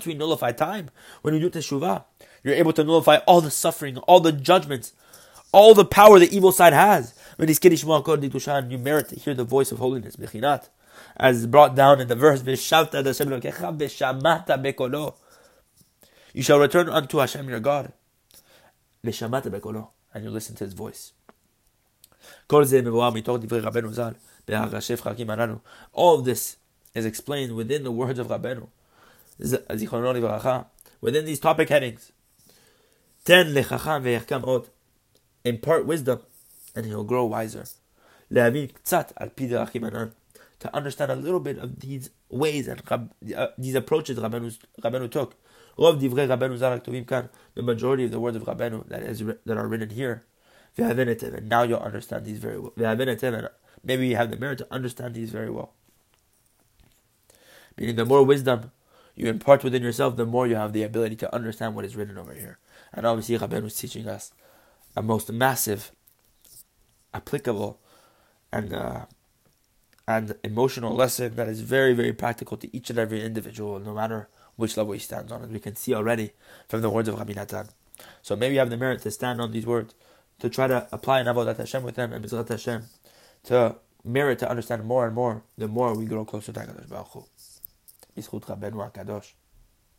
we 0.07 0.14
nullify 0.14 0.53
time, 0.53 0.91
when 1.23 1.35
we 1.35 1.41
do 1.41 1.51
teshuvah, 1.51 2.05
you're 2.45 2.55
able 2.55 2.73
to 2.73 2.85
nullify 2.85 3.16
all 3.27 3.41
the 3.41 3.51
suffering, 3.51 3.97
all 3.99 4.21
the 4.21 4.33
judgments, 4.33 4.93
all 5.51 5.75
the 5.75 5.85
power 5.85 6.19
the 6.19 6.35
evil 6.35 6.53
side 6.53 6.73
has. 6.73 7.14
You 7.39 7.47
merit 7.47 9.09
to 9.09 9.16
hear 9.16 9.34
the 9.34 9.45
voice 9.45 9.70
of 9.70 9.78
holiness, 9.78 10.16
Bechinat, 10.16 10.70
as 11.16 11.47
brought 11.47 11.76
down 11.76 12.01
in 12.01 12.09
the 12.09 12.16
verse, 12.16 12.43
You 16.34 16.43
shall 16.43 16.59
return 16.59 16.89
unto 16.89 17.18
Hashem 17.18 17.49
your 17.49 17.61
God, 17.61 17.93
and 19.05 20.24
you 20.24 20.30
listen 20.30 20.57
to 20.57 20.64
his 20.64 20.72
voice. 20.72 21.12
All 25.93 26.14
of 26.18 26.24
this 26.24 26.57
is 26.95 27.07
explained 27.07 27.55
within 27.55 27.84
the 27.84 27.93
words 27.93 28.18
of 28.18 28.26
Rabbeinu, 28.26 28.66
within 31.01 31.24
these 31.24 31.41
topic 31.41 31.68
headings. 31.68 32.11
Ten 33.24 33.55
impart 35.45 35.86
wisdom, 35.86 36.20
and 36.79 36.87
he'll 36.87 37.05
grow 37.05 37.24
wiser. 37.24 37.64
To 40.61 40.74
understand 40.74 41.12
a 41.12 41.16
little 41.16 41.41
bit 41.41 41.59
of 41.59 41.81
these 41.81 42.11
ways 42.31 42.68
and 42.68 42.83
uh, 43.37 43.49
these 43.57 43.74
approaches 43.74 44.18
Rabbeinu, 44.18 44.57
Rabbeinu 44.83 45.11
took. 45.11 45.35
The 45.76 47.62
majority 47.62 48.05
of 48.05 48.11
the 48.11 48.20
words 48.20 48.37
of 48.37 48.43
Rabbeinu 48.45 48.89
that, 48.89 49.03
is, 49.03 49.18
that 49.18 49.57
are 49.57 49.66
written 49.66 49.91
here. 49.91 50.24
And 50.76 51.49
now 51.49 51.62
you'll 51.62 51.79
understand 51.79 52.24
these 52.24 52.39
very 52.39 52.59
well. 52.59 52.72
And 52.76 53.49
maybe 53.85 54.07
you 54.09 54.16
have 54.16 54.31
the 54.31 54.37
merit 54.37 54.59
to 54.59 54.66
understand 54.72 55.14
these 55.14 55.31
very 55.31 55.51
well. 55.51 55.72
Meaning, 57.76 57.97
the 57.97 58.05
more 58.05 58.24
wisdom 58.24 58.72
you 59.14 59.29
impart 59.29 59.62
within 59.62 59.83
yourself, 59.83 60.16
the 60.16 60.26
more 60.26 60.47
you 60.47 60.57
have 60.57 60.72
the 60.72 60.83
ability 60.83 61.16
to 61.16 61.35
understand 61.35 61.74
what 61.74 61.85
is 61.85 61.97
written 61.97 62.18
over 62.18 62.35
here. 62.35 62.59
And 62.93 63.07
obviously, 63.07 63.39
Rabbeinu 63.39 63.66
is 63.66 63.76
teaching 63.76 64.09
us 64.09 64.33
a 64.97 65.03
most 65.03 65.31
massive 65.31 65.93
applicable, 67.15 67.81
and 68.53 68.73
uh, 68.73 69.07
and 70.07 70.35
emotional 70.43 70.95
lesson 70.95 71.37
that 71.37 71.49
is 71.49 71.61
very, 71.61 71.93
very 71.93 72.15
practical 72.15 72.57
to 72.57 72.75
each 72.75 72.89
and 72.89 72.99
every 72.99 73.23
individual, 73.23 73.79
no 73.79 73.93
matter 73.93 74.29
which 74.57 74.77
level 74.77 74.95
he 74.95 74.99
stands 74.99 75.31
on, 75.31 75.43
as 75.43 75.51
we 75.51 75.61
can 75.61 75.77
see 75.77 75.95
already 75.95 76.33
from 76.67 76.81
the 76.81 76.89
words 76.89 77.09
of 77.09 77.19
Rabbi 77.19 77.35
Natan. 77.35 77.69
So 78.23 78.35
maybe 78.35 78.55
you 78.55 78.61
have 78.61 78.71
the 78.71 78.79
merit 78.79 79.03
to 79.03 79.11
stand 79.11 79.41
on 79.41 79.53
these 79.53 79.67
words, 79.67 79.95
to 80.41 80.49
try 80.49 80.67
to 80.67 80.89
apply 80.93 81.21
an 81.21 81.27
avodat 81.27 81.59
Hashem 81.59 81.83
with 81.83 81.97
them 81.97 82.13
and 82.15 82.25
Bezrat 82.25 82.49
Hashem, 82.49 82.85
to 83.45 83.77
merit 84.03 84.39
to 84.39 84.49
understand 84.49 84.85
more 84.85 85.07
and 85.07 85.15
more, 85.15 85.43
the 85.59 85.69
more 85.69 85.95
we 85.95 86.07
grow 86.07 86.25
closer 86.25 86.53
to 86.53 86.61
HaKadosh 86.61 86.89
Baruch 86.89 87.09
Hu. 87.09 87.25